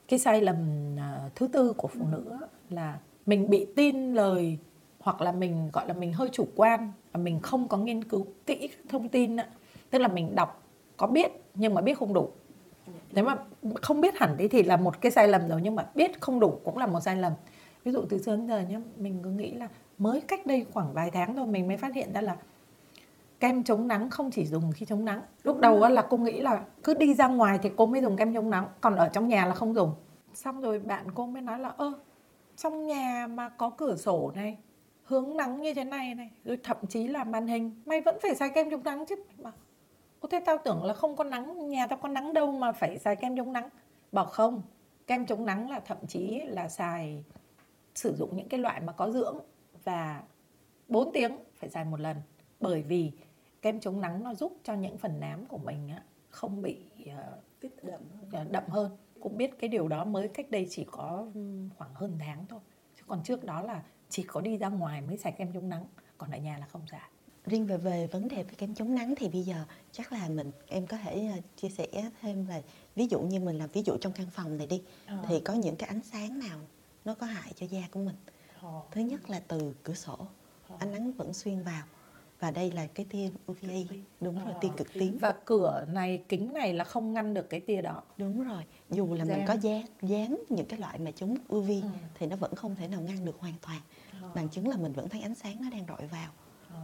cái 0.07 0.19
sai 0.19 0.41
lầm 0.41 0.55
à, 1.00 1.29
thứ 1.36 1.48
tư 1.48 1.74
của 1.74 1.88
phụ 1.88 2.07
nữ 2.07 2.25
á, 2.41 2.48
là 2.69 3.00
mình 3.25 3.50
bị 3.50 3.67
tin 3.75 4.13
lời 4.13 4.57
hoặc 5.10 5.22
là 5.22 5.32
mình 5.32 5.70
gọi 5.74 5.88
là 5.88 5.94
mình 5.94 6.13
hơi 6.13 6.30
chủ 6.32 6.48
quan 6.56 6.92
và 7.12 7.20
mình 7.20 7.39
không 7.39 7.68
có 7.68 7.78
nghiên 7.78 8.04
cứu 8.04 8.25
kỹ 8.46 8.70
thông 8.89 9.10
tin 9.10 9.36
á. 9.36 9.48
tức 9.89 10.00
là 10.00 10.08
mình 10.08 10.36
đọc 10.36 10.63
có 10.98 11.08
biết 11.08 11.32
nhưng 11.54 11.74
mà 11.74 11.82
biết 11.82 11.98
không 11.98 12.13
đủ. 12.13 12.30
Nếu 13.12 13.25
mà 13.25 13.36
không 13.82 14.01
biết 14.01 14.13
hẳn 14.18 14.38
đi 14.38 14.48
thì 14.48 14.63
là 14.63 14.78
một 14.78 15.01
cái 15.01 15.12
sai 15.12 15.28
lầm 15.28 15.48
rồi 15.48 15.62
nhưng 15.63 15.75
mà 15.75 15.86
biết 15.96 16.22
không 16.22 16.39
đủ 16.39 16.60
cũng 16.63 16.78
là 16.78 16.88
một 16.88 17.00
sai 17.00 17.16
lầm. 17.16 17.34
Ví 17.84 17.92
dụ 17.92 18.01
từ 18.10 18.18
xưa 18.18 18.36
đến 18.36 18.48
giờ 18.48 18.62
nhé, 18.62 18.80
mình 18.98 19.20
cứ 19.24 19.30
nghĩ 19.30 19.51
là 19.51 19.68
mới 19.98 20.22
cách 20.22 20.46
đây 20.46 20.66
khoảng 20.74 20.94
vài 20.94 21.12
tháng 21.12 21.36
thôi 21.36 21.48
mình 21.48 21.68
mới 21.68 21.78
phát 21.78 21.96
hiện 21.96 22.13
ra 22.13 22.22
là 22.22 22.36
kem 23.39 23.63
chống 23.63 23.88
nắng 23.88 24.10
không 24.10 24.32
chỉ 24.32 24.46
dùng 24.46 24.72
khi 24.75 24.86
chống 24.86 25.06
nắng. 25.06 25.22
Lúc 25.44 25.60
đầu 25.60 25.88
là 25.89 26.01
cô 26.01 26.18
nghĩ 26.18 26.42
là 26.42 26.63
cứ 26.84 26.94
đi 26.94 27.13
ra 27.13 27.28
ngoài 27.28 27.60
thì 27.62 27.70
cô 27.75 27.86
mới 27.86 28.01
dùng 28.01 28.18
kem 28.18 28.34
chống 28.34 28.50
nắng 28.50 28.68
còn 28.82 28.96
ở 28.96 29.10
trong 29.10 29.28
nhà 29.28 29.46
là 29.46 29.56
không 29.56 29.75
dùng. 29.75 29.92
Xong 30.34 30.62
rồi 30.62 30.80
bạn 30.80 31.06
cô 31.16 31.25
mới 31.25 31.42
nói 31.42 31.60
là 31.60 31.70
ơ 31.70 31.94
trong 32.58 32.88
nhà 32.88 33.28
mà 33.28 33.50
có 33.50 33.70
cửa 33.70 33.96
sổ 33.96 34.32
này 34.36 34.58
hướng 35.10 35.38
nắng 35.38 35.62
như 35.62 35.74
thế 35.74 35.84
này 35.84 36.16
này 36.16 36.32
rồi 36.44 36.58
thậm 36.63 36.78
chí 36.89 37.08
là 37.08 37.24
màn 37.24 37.48
hình. 37.48 37.82
Mày 37.86 38.01
vẫn 38.01 38.18
phải 38.22 38.36
xài 38.36 38.50
kem 38.50 38.70
chống 38.72 38.84
nắng 38.84 39.06
chứ 39.06 39.16
mà. 39.38 39.51
Ô 40.20 40.30
thế 40.30 40.39
tao 40.46 40.58
tưởng 40.58 40.84
là 40.84 40.94
không 40.94 41.16
có 41.16 41.24
nắng 41.24 41.70
nhà 41.70 41.88
tao 41.88 42.00
có 42.01 42.10
nắng 42.10 42.34
đâu 42.34 42.51
mà 42.51 42.72
phải 42.72 42.98
xài 42.98 43.16
kem 43.16 43.38
chống 43.38 43.54
nắng. 43.54 43.70
Bảo 44.12 44.25
không 44.25 44.62
kem 45.08 45.25
chống 45.25 45.46
nắng 45.46 45.70
là 45.70 45.80
thậm 45.80 45.98
chí 46.08 46.42
là 46.46 46.70
xài 46.70 47.24
sử 47.96 48.16
dụng 48.16 48.38
những 48.38 48.50
cái 48.50 48.60
loại 48.60 48.82
mà 48.82 48.94
có 48.94 49.12
dưỡng 49.12 49.39
và 49.84 50.24
4 50.88 51.13
tiếng 51.13 51.38
phải 51.56 51.70
xài 51.70 51.86
một 51.86 52.00
lần. 52.00 52.18
Bởi 52.60 52.82
vì 52.82 53.12
kem 53.62 53.80
chống 53.80 54.01
nắng 54.01 54.24
nó 54.24 54.34
giúp 54.34 54.58
cho 54.63 54.74
những 54.74 54.98
phần 54.98 55.20
nám 55.20 55.46
của 55.46 55.58
mình 55.58 55.89
á, 55.89 56.04
không 56.30 56.62
bị 56.62 56.78
ờ, 57.16 57.39
đậm 57.84 58.01
hơn. 58.32 58.51
đậm 58.51 58.63
hơn. 58.68 58.98
Cũng 59.20 59.38
biết 59.38 59.60
cái 59.60 59.68
điều 59.68 59.88
đó 59.88 60.06
mới 60.06 60.28
cách 60.28 60.51
đây 60.51 60.68
chỉ 60.70 60.86
có 60.92 61.28
khoảng 61.78 61.94
hơn 61.94 62.18
tháng 62.20 62.46
thôi 62.50 62.60
còn 63.10 63.24
trước 63.24 63.44
đó 63.44 63.62
là 63.62 63.84
chỉ 64.10 64.24
có 64.24 64.42
đi 64.42 64.58
ra 64.58 64.70
ngoài 64.70 65.01
mới 65.01 65.18
xài 65.18 65.32
kem 65.32 65.54
chống 65.54 65.70
nắng 65.70 65.86
còn 66.18 66.32
ở 66.32 66.38
nhà 66.38 66.58
là 66.58 66.66
không 66.66 66.82
xài. 66.92 67.10
Riêng 67.46 67.68
về 67.68 67.78
về 67.78 68.08
vấn 68.08 68.28
đề 68.28 68.44
về 68.44 68.54
kem 68.58 68.75
chống 68.75 68.96
nắng 68.96 69.13
thì 69.18 69.30
bây 69.30 69.44
giờ 69.44 69.66
chắc 69.92 70.12
là 70.12 70.30
mình 70.30 70.51
em 70.68 70.88
có 70.88 70.98
thể 70.98 71.30
ờ, 71.34 71.39
chia 71.56 71.70
sẻ 71.70 71.88
thêm 72.22 72.48
là 72.48 72.62
ví 72.96 73.08
dụ 73.08 73.20
như 73.22 73.39
mình 73.39 73.58
làm 73.58 73.70
ví 73.74 73.84
dụ 73.86 73.98
trong 74.01 74.13
căn 74.13 74.30
phòng 74.30 74.58
này 74.58 74.68
đi 74.68 74.84
thì 75.28 75.39
có 75.39 75.54
những 75.54 75.75
cái 75.75 75.89
ánh 75.89 76.02
sáng 76.04 76.39
nào 76.39 76.60
nó 77.06 77.15
có 77.15 77.26
hại 77.26 77.54
cho 77.56 77.65
da 77.65 77.82
của 77.91 78.00
mình? 78.00 78.15
Thứ 78.91 79.02
nhất 79.02 79.30
là 79.30 79.41
từ 79.48 79.74
cửa 79.84 79.93
sổ 79.93 80.17
ánh 80.80 80.91
nắng 80.91 81.13
vẫn 81.13 81.34
xuyên 81.34 81.63
vào 81.63 81.84
và 82.39 82.52
đây 82.52 82.71
là 82.71 82.88
cái 82.88 83.06
tia 83.10 83.30
UVA 83.52 83.95
đúng 84.21 84.45
rồi 84.45 84.54
tia 84.62 84.69
cực 84.78 84.93
tím. 84.93 85.17
và 85.17 85.36
cửa 85.45 85.86
này 85.93 86.23
kính 86.30 86.54
này 86.54 86.73
là 86.73 86.84
không 86.84 87.13
ngăn 87.13 87.34
được 87.34 87.49
cái 87.49 87.60
tia 87.60 87.82
đó. 87.82 88.04
Đúng 88.17 88.43
rồi 88.43 88.63
dù 88.89 89.13
là 89.13 89.25
mình 89.25 89.38
Dán. 89.38 89.47
có 89.47 89.54
dán 89.54 89.86
dán 90.02 90.38
những 90.49 90.65
cái 90.65 90.80
loại 90.80 90.99
mà 90.99 91.12
chống 91.12 91.36
UV 91.56 91.71
thì 92.15 92.28
nó 92.28 92.36
vẫn 92.36 92.56
không 92.56 92.75
thể 92.75 92.88
nào 92.88 93.02
ngăn 93.02 93.25
được 93.25 93.39
hoàn 93.39 93.54
toàn. 93.62 93.82
Bằng 94.36 94.49
chứng 94.49 94.67
là 94.67 94.78
mình 94.78 94.93
vẫn 94.93 95.10
thấy 95.10 95.21
ánh 95.21 95.36
sáng 95.36 95.56
nó 95.62 95.69
đang 95.69 95.86
rọi 95.88 96.08
vào. 96.08 96.32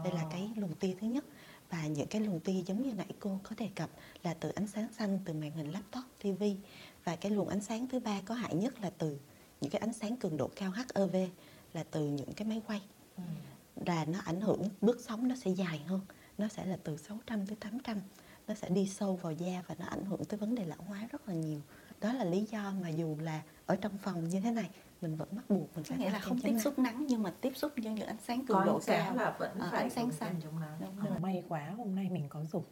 Đây 0.04 0.14
là 0.14 0.26
cái 0.32 0.52
luồng 0.56 0.74
tia 0.74 0.96
thứ 1.02 1.08
nhất. 1.08 1.26
Và 1.70 1.88
những 1.88 2.08
cái 2.08 2.22
luồng 2.22 2.40
tia 2.40 2.62
giống 2.66 2.82
như 2.82 2.94
nãy 2.94 3.08
cô 3.20 3.40
có 3.44 3.56
đề 3.58 3.70
cập 3.76 3.90
là 4.24 4.34
từ 4.34 4.50
ánh 4.50 4.68
sáng 4.68 4.88
xanh 4.98 5.20
từ 5.26 5.34
màn 5.34 5.52
hình 5.52 5.72
laptop, 5.72 6.04
TV 6.22 6.44
và 7.04 7.16
cái 7.16 7.32
luồng 7.32 7.48
ánh 7.48 7.62
sáng 7.62 7.88
thứ 7.88 8.00
ba 8.00 8.22
có 8.26 8.36
hại 8.36 8.56
nhất 8.56 8.82
là 8.82 8.90
từ 8.98 9.20
những 9.62 9.72
cái 9.72 9.80
ánh 9.80 9.94
sáng 9.94 10.18
cường 10.18 10.38
độ 10.38 10.50
cao 10.56 10.72
HEV 10.72 11.16
là 11.74 11.84
từ 11.92 12.08
những 12.08 12.34
cái 12.34 12.48
máy 12.48 12.62
quay 12.68 12.82
là 13.86 14.06
nó 14.06 14.20
ảnh 14.26 14.42
hưởng 14.42 14.62
bước 14.82 14.98
sóng 15.02 15.28
nó 15.28 15.36
sẽ 15.36 15.52
dài 15.52 15.80
hơn 15.88 16.02
nó 16.38 16.48
sẽ 16.48 16.66
là 16.66 16.78
từ 16.84 16.98
600 16.98 17.48
tới 17.48 17.56
800 17.60 18.02
nó 18.48 18.54
sẽ 18.54 18.70
đi 18.70 18.88
sâu 18.88 19.16
vào 19.16 19.32
da 19.32 19.64
và 19.68 19.76
nó 19.80 19.86
ảnh 19.86 20.06
hưởng 20.06 20.26
tới 20.26 20.38
vấn 20.38 20.56
đề 20.56 20.66
lão 20.66 20.78
hóa 20.88 21.08
rất 21.12 21.28
là 21.30 21.34
nhiều 21.36 21.62
đó 22.02 22.14
là 22.14 22.24
lý 22.24 22.46
do 22.52 22.74
mà 22.82 22.90
dù 22.90 23.18
là 23.22 23.42
ở 23.66 23.76
trong 23.76 23.98
phòng 23.98 24.30
như 24.30 24.40
thế 24.40 24.52
này 24.52 24.70
mình 25.02 25.16
vẫn 25.16 25.28
bắt 25.32 25.50
buộc 25.50 25.76
mình 25.76 25.84
phải 25.84 25.98
nghĩa 25.98 26.10
là 26.10 26.20
không 26.20 26.40
tiếp 26.42 26.56
xúc 26.64 26.80
nắng 26.80 27.06
nhưng 27.10 27.24
mà 27.24 27.34
tiếp 27.42 27.52
xúc 27.56 27.72
với 27.78 27.86
những 27.94 28.08
ánh 28.08 28.18
sáng 28.28 28.46
cường 28.46 28.66
độ 28.66 28.80
cao. 28.86 29.16
là 29.16 29.36
vẫn 29.40 29.60
Ờ, 29.60 29.68
phải 29.72 29.82
ánh 29.82 29.90
sáng 29.90 30.12
xanh. 30.12 30.36
chống 30.44 30.60
nắng 30.60 30.78
Đúng 30.82 31.00
Ờ, 31.00 31.10
rồi. 31.10 31.20
may 31.20 31.44
quá 31.50 31.74
hôm 31.78 31.96
nay 31.96 32.10
mình 32.12 32.26
có 32.30 32.44
dùng 32.52 32.64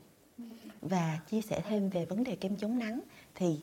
và 0.81 1.19
chia 1.29 1.41
sẻ 1.41 1.61
thêm 1.67 1.89
về 1.89 2.05
vấn 2.05 2.23
đề 2.23 2.35
kem 2.35 2.55
chống 2.55 2.79
nắng 2.79 2.99
thì 3.35 3.59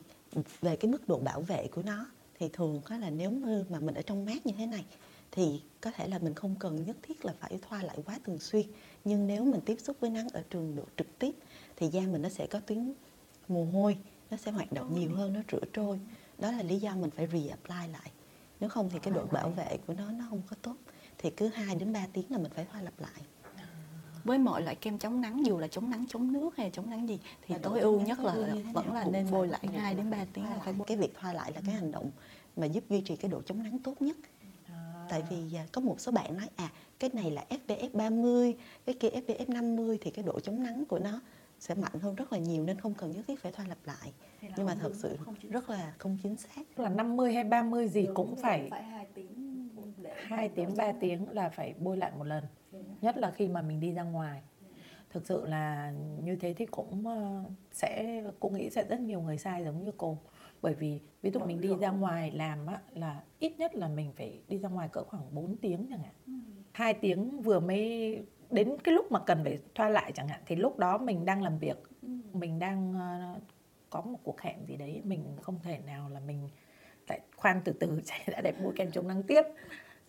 về 0.61 0.75
cái 0.75 0.91
mức 0.91 1.07
độ 1.07 1.19
bảo 1.19 1.41
vệ 1.41 1.67
của 1.67 1.81
nó 1.83 2.05
thì 2.39 2.49
thường 2.53 2.81
có 2.85 2.97
là 2.97 3.09
nếu 3.09 3.31
như 3.31 3.65
mà 3.69 3.79
mình 3.79 3.95
ở 3.95 4.01
trong 4.01 4.25
mát 4.25 4.45
như 4.45 4.53
thế 4.57 4.65
này 4.65 4.85
thì 5.31 5.61
có 5.81 5.91
thể 5.91 6.07
là 6.07 6.19
mình 6.19 6.33
không 6.33 6.55
cần 6.59 6.85
nhất 6.85 6.95
thiết 7.01 7.25
là 7.25 7.33
phải 7.39 7.59
thoa 7.69 7.83
lại 7.83 7.97
quá 8.05 8.19
thường 8.25 8.39
xuyên. 8.39 8.65
Nhưng 9.03 9.27
nếu 9.27 9.43
mình 9.43 9.61
tiếp 9.65 9.77
xúc 9.79 9.97
với 9.99 10.09
nắng 10.09 10.29
ở 10.29 10.43
trường 10.49 10.75
độ 10.75 10.83
trực 10.97 11.19
tiếp 11.19 11.31
thì 11.75 11.87
da 11.87 12.01
mình 12.01 12.21
nó 12.21 12.29
sẽ 12.29 12.47
có 12.47 12.59
tuyến 12.59 12.93
mồ 13.47 13.65
hôi 13.65 13.97
nó 14.31 14.37
sẽ 14.37 14.51
hoạt 14.51 14.71
động 14.71 14.99
nhiều 14.99 15.15
hơn 15.15 15.33
nó 15.33 15.39
rửa 15.51 15.65
trôi. 15.73 15.99
Đó 16.37 16.51
là 16.51 16.63
lý 16.63 16.79
do 16.79 16.95
mình 16.95 17.09
phải 17.09 17.27
re-apply 17.27 17.91
lại. 17.91 18.11
Nếu 18.59 18.69
không 18.69 18.89
thì 18.89 18.99
cái 18.99 19.13
độ 19.13 19.25
bảo 19.25 19.49
vệ 19.49 19.77
của 19.87 19.93
nó 19.93 20.11
nó 20.11 20.25
không 20.29 20.41
có 20.49 20.55
tốt 20.61 20.75
thì 21.17 21.29
cứ 21.29 21.47
2 21.47 21.75
đến 21.75 21.93
3 21.93 22.07
tiếng 22.13 22.25
là 22.29 22.37
mình 22.37 22.51
phải 22.55 22.65
thoa 22.71 22.81
lặp 22.81 22.99
lại. 22.99 23.21
Với 24.23 24.37
mọi 24.37 24.61
loại 24.61 24.75
kem 24.75 24.97
chống 24.97 25.21
nắng 25.21 25.45
dù 25.45 25.57
là 25.57 25.67
chống 25.67 25.89
nắng 25.89 26.05
chống 26.09 26.33
nước 26.33 26.57
hay 26.57 26.69
chống 26.73 26.89
nắng 26.89 27.09
gì 27.09 27.19
thì 27.47 27.55
tối 27.61 27.79
ưu 27.79 28.01
nhất 28.01 28.19
là 28.19 28.33
vẫn 28.73 28.93
là 28.93 29.05
nên 29.11 29.31
bôi 29.31 29.47
lại 29.47 29.61
bôi 29.63 29.75
2 29.75 29.93
đến 29.93 30.11
3 30.11 30.25
tiếng 30.33 30.45
là 30.45 30.59
phải 30.63 30.73
bôi. 30.73 30.87
cái 30.87 30.97
việc 30.97 31.13
thoa 31.15 31.33
lại 31.33 31.51
là 31.55 31.61
cái 31.65 31.75
hành 31.75 31.91
động 31.91 32.11
mà 32.55 32.65
giúp 32.65 32.83
duy 32.89 33.01
trì 33.01 33.15
cái 33.15 33.31
độ 33.31 33.41
chống 33.41 33.63
nắng 33.63 33.79
tốt 33.79 34.01
nhất 34.01 34.17
tại 35.11 35.23
vì 35.29 35.57
à, 35.57 35.65
có 35.71 35.81
một 35.81 35.99
số 35.99 36.11
bạn 36.11 36.37
nói 36.37 36.47
à 36.55 36.69
cái 36.99 37.09
này 37.13 37.31
là 37.31 37.45
SPF 37.49 37.89
30 37.93 38.55
cái 38.85 38.95
kia 38.99 39.09
SPF 39.09 39.45
50 39.47 39.97
thì 40.01 40.11
cái 40.11 40.25
độ 40.25 40.39
chống 40.39 40.63
nắng 40.63 40.83
của 40.85 40.99
nó 40.99 41.21
sẽ 41.59 41.75
mạnh 41.75 41.99
hơn 42.01 42.15
rất 42.15 42.33
là 42.33 42.39
nhiều 42.39 42.63
nên 42.63 42.79
không 42.79 42.93
cần 42.93 43.11
nhất 43.11 43.25
thiết 43.27 43.41
phải 43.41 43.51
thoa 43.51 43.65
lặp 43.67 43.77
lại. 43.83 44.13
Nhưng 44.57 44.65
mà 44.65 44.75
thật 44.75 44.91
sự 44.95 45.17
rất 45.49 45.69
là 45.69 45.93
không 45.97 46.17
chính 46.23 46.37
xác. 46.37 46.79
Là 46.79 46.89
50 46.89 47.33
hay 47.33 47.43
30 47.43 47.87
gì 47.87 48.07
cũng 48.13 48.35
phải 48.35 48.67
phải 48.71 48.83
2 48.83 49.05
tiếng 49.13 49.69
để 49.97 50.13
2 50.27 50.49
tiếng 50.49 50.75
3 50.77 50.91
tiếng 50.91 51.29
là 51.29 51.49
phải 51.49 51.73
bôi 51.79 51.97
lại 51.97 52.11
một 52.17 52.23
lần 52.23 52.43
nhất 53.01 53.17
là 53.17 53.31
khi 53.31 53.47
mà 53.47 53.61
mình 53.61 53.79
đi 53.79 53.91
ra 53.91 54.03
ngoài. 54.03 54.41
Thực 55.09 55.27
sự 55.27 55.45
là 55.45 55.93
như 56.23 56.35
thế 56.35 56.53
thì 56.53 56.65
cũng 56.65 57.07
ờ, 57.07 57.43
sẽ 57.71 58.23
cũng 58.39 58.53
nghĩ 58.53 58.69
sẽ 58.69 58.83
rất 58.83 58.99
nhiều 58.99 59.21
người 59.21 59.37
sai 59.37 59.63
giống 59.65 59.83
như 59.83 59.91
cô 59.97 60.17
bởi 60.61 60.73
vì 60.73 60.99
ví 61.21 61.31
dụ 61.31 61.39
mình 61.39 61.61
đi 61.61 61.69
ra 61.81 61.89
ngoài 61.89 62.31
làm 62.31 62.65
á, 62.65 62.81
là 62.93 63.21
ít 63.39 63.53
nhất 63.57 63.75
là 63.75 63.87
mình 63.87 64.11
phải 64.17 64.41
đi 64.47 64.57
ra 64.57 64.69
ngoài 64.69 64.89
cỡ 64.91 65.03
khoảng 65.03 65.35
4 65.35 65.55
tiếng 65.57 65.87
chẳng 65.89 65.99
hạn. 65.99 66.13
Hai 66.71 66.93
tiếng 66.93 67.41
vừa 67.41 67.59
mới 67.59 68.19
đến 68.51 68.77
cái 68.83 68.93
lúc 68.93 69.11
mà 69.11 69.19
cần 69.19 69.43
phải 69.43 69.59
thoa 69.75 69.89
lại 69.89 70.11
chẳng 70.15 70.27
hạn 70.27 70.41
thì 70.45 70.55
lúc 70.55 70.77
đó 70.77 70.97
mình 70.97 71.25
đang 71.25 71.43
làm 71.43 71.57
việc 71.57 71.77
mình 72.33 72.59
đang 72.59 72.93
ờ, 72.93 73.39
có 73.89 74.01
một 74.01 74.19
cuộc 74.23 74.41
hẹn 74.41 74.65
gì 74.67 74.77
đấy 74.77 75.01
mình 75.03 75.25
không 75.41 75.59
thể 75.63 75.79
nào 75.85 76.09
là 76.09 76.19
mình 76.19 76.49
lại 77.07 77.19
khoan 77.35 77.61
từ 77.65 77.73
từ 77.73 78.01
chạy 78.05 78.27
đã 78.31 78.41
đẹp 78.41 78.55
bôi 78.63 78.73
kem 78.75 78.91
chống 78.91 79.07
nắng 79.07 79.23
tiếp. 79.23 79.43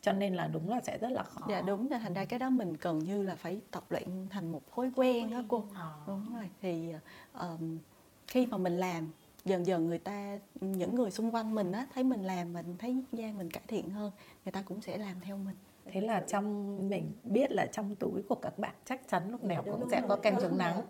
Cho 0.00 0.12
nên 0.12 0.34
là 0.34 0.46
đúng 0.46 0.70
là 0.70 0.80
sẽ 0.80 0.98
rất 0.98 1.12
là 1.12 1.22
khó. 1.22 1.46
Dạ 1.48 1.60
đúng 1.60 1.88
rồi, 1.88 1.98
thành 1.98 2.14
ra 2.14 2.24
cái 2.24 2.38
đó 2.38 2.50
mình 2.50 2.76
cần 2.76 2.98
như 2.98 3.22
là 3.22 3.34
phải 3.36 3.60
tập 3.70 3.84
luyện 3.90 4.26
thành 4.30 4.52
một 4.52 4.62
thói 4.74 4.90
quen 4.96 5.30
đó 5.30 5.42
cô. 5.48 5.64
Đúng 6.06 6.34
rồi. 6.34 6.50
Thì 6.60 6.92
ờm, 7.32 7.78
khi 8.26 8.46
mà 8.46 8.58
mình 8.58 8.76
làm 8.76 9.12
dần 9.44 9.66
dần 9.66 9.86
người 9.86 9.98
ta 9.98 10.38
những 10.60 10.94
người 10.94 11.10
xung 11.10 11.30
quanh 11.30 11.54
mình 11.54 11.72
á 11.72 11.86
thấy 11.94 12.04
mình 12.04 12.22
làm 12.22 12.52
mình 12.52 12.76
thấy 12.78 12.96
da 13.12 13.32
mình 13.38 13.50
cải 13.50 13.62
thiện 13.68 13.90
hơn, 13.90 14.12
người 14.44 14.52
ta 14.52 14.62
cũng 14.62 14.80
sẽ 14.80 14.98
làm 14.98 15.20
theo 15.20 15.36
mình. 15.36 15.56
thế 15.84 16.00
là 16.00 16.24
trong 16.28 16.78
mình 16.88 17.12
biết 17.24 17.52
là 17.52 17.66
trong 17.66 17.94
túi 17.94 18.22
của 18.22 18.34
các 18.34 18.58
bạn 18.58 18.74
chắc 18.84 19.08
chắn 19.08 19.30
lúc 19.30 19.44
nào 19.44 19.62
cũng 19.62 19.88
sẽ 19.90 20.02
có 20.08 20.16
kem 20.16 20.34
chống 20.42 20.58
nắng. 20.58 20.82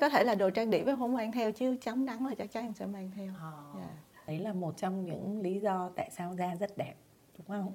Có. 0.00 0.08
Thể 0.08 0.24
là 0.24 0.34
đồ 0.34 0.50
trang 0.50 0.70
điểm 0.70 0.86
em 0.86 0.96
không 0.96 1.14
mang 1.14 1.32
theo 1.32 1.52
chứ 1.52 1.76
chống 1.80 2.04
nắng 2.04 2.26
là 2.26 2.34
chắc 2.38 2.52
chắn 2.52 2.64
em 2.64 2.74
sẽ 2.74 2.86
mang 2.86 3.10
theo. 3.16 3.32
Dạ. 3.74 3.88
đấy 4.26 4.38
là 4.38 4.52
một 4.52 4.76
trong 4.76 5.04
những 5.04 5.40
lý 5.40 5.60
do 5.60 5.90
tại 5.96 6.10
sao 6.12 6.34
da 6.38 6.54
rất 6.54 6.76
đẹp 6.76 6.94
đúng 7.38 7.46
không? 7.46 7.72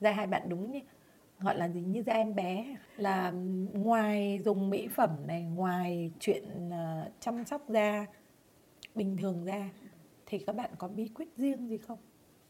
Da 0.00 0.12
hai 0.12 0.26
bạn 0.26 0.48
đúng 0.48 0.70
như 0.70 0.80
gọi 1.40 1.58
là 1.58 1.68
gì? 1.68 1.80
Như 1.80 2.02
da 2.02 2.12
em 2.12 2.34
bé. 2.34 2.76
Là 2.96 3.30
ngoài 3.72 4.40
dùng 4.44 4.70
mỹ 4.70 4.88
phẩm 4.88 5.10
này 5.26 5.42
ngoài 5.42 6.12
chuyện 6.20 6.68
uh, 6.68 7.12
chăm 7.20 7.44
sóc 7.44 7.68
da 7.68 8.06
bình 8.94 9.16
thường 9.16 9.44
da 9.44 9.70
thì 10.26 10.38
các 10.38 10.56
bạn 10.56 10.70
có 10.78 10.88
bí 10.88 11.08
quyết 11.08 11.36
riêng 11.36 11.68
gì 11.68 11.78
không 11.78 11.98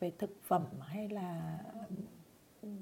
về 0.00 0.12
thực 0.18 0.36
phẩm 0.42 0.66
hay 0.80 1.08
là 1.08 1.58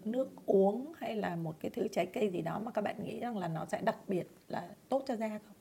nước 0.05 0.29
uống 0.47 0.93
hay 0.99 1.17
là 1.17 1.37
một 1.37 1.57
cái 1.61 1.71
thứ 1.71 1.89
trái 1.89 2.07
cây 2.07 2.31
gì 2.31 2.43
đó 2.43 2.59
mà 2.65 2.71
các 2.71 2.85
bạn 2.85 3.05
nghĩ 3.05 3.21
rằng 3.21 3.39
là 3.39 3.49
nó 3.49 3.67
sẽ 3.67 3.83
đặc 3.83 3.97
biệt 4.09 4.31
là 4.49 4.69
tốt 4.89 5.03
cho 5.07 5.17
da 5.17 5.29
không? 5.29 5.57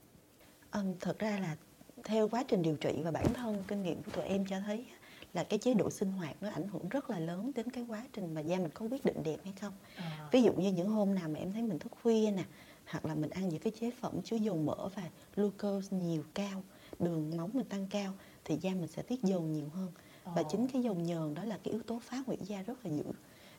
Um, 0.81 0.95
thật 0.99 1.19
ra 1.19 1.39
là 1.39 1.57
theo 2.03 2.27
quá 2.27 2.43
trình 2.47 2.61
điều 2.61 2.75
trị 2.75 3.01
và 3.03 3.11
bản 3.11 3.33
thân 3.33 3.63
kinh 3.67 3.83
nghiệm 3.83 4.03
của 4.03 4.11
tụi 4.11 4.25
em 4.25 4.45
cho 4.45 4.59
thấy 4.59 4.85
là 5.33 5.43
cái 5.43 5.59
chế 5.59 5.73
độ 5.73 5.89
sinh 5.89 6.11
hoạt 6.11 6.43
nó 6.43 6.49
ảnh 6.49 6.67
hưởng 6.67 6.89
rất 6.89 7.09
là 7.09 7.19
lớn 7.19 7.51
đến 7.55 7.69
cái 7.69 7.85
quá 7.87 8.03
trình 8.13 8.33
mà 8.33 8.41
da 8.41 8.57
mình 8.57 8.71
có 8.73 8.87
quyết 8.91 9.05
định 9.05 9.23
đẹp 9.23 9.37
hay 9.43 9.53
không 9.61 9.73
à. 9.95 10.29
ví 10.31 10.41
dụ 10.41 10.53
như 10.53 10.71
những 10.71 10.89
hôm 10.89 11.15
nào 11.15 11.29
mà 11.29 11.39
em 11.39 11.53
thấy 11.53 11.61
mình 11.61 11.79
thức 11.79 11.91
khuya 12.03 12.31
nè 12.31 12.43
hoặc 12.85 13.05
là 13.05 13.15
mình 13.15 13.29
ăn 13.29 13.49
những 13.49 13.59
cái 13.59 13.73
chế 13.79 13.91
phẩm 13.91 14.21
chứa 14.23 14.35
dầu 14.35 14.57
mỡ 14.57 14.89
và 14.95 15.03
glucose 15.35 15.97
nhiều 15.97 16.23
cao 16.33 16.63
đường 16.99 17.37
máu 17.37 17.49
mình 17.53 17.65
tăng 17.65 17.87
cao 17.89 18.13
thì 18.45 18.57
da 18.61 18.71
mình 18.71 18.87
sẽ 18.87 19.01
tiết 19.01 19.23
dầu 19.23 19.41
nhiều 19.41 19.69
hơn 19.69 19.91
và 20.35 20.43
chính 20.43 20.67
cái 20.67 20.81
dầu 20.81 20.95
nhờn 20.95 21.33
đó 21.33 21.43
là 21.43 21.59
cái 21.63 21.71
yếu 21.71 21.81
tố 21.83 21.99
phá 22.03 22.23
hủy 22.27 22.37
da 22.41 22.61
rất 22.61 22.85
là 22.85 22.91
dữ 22.91 23.03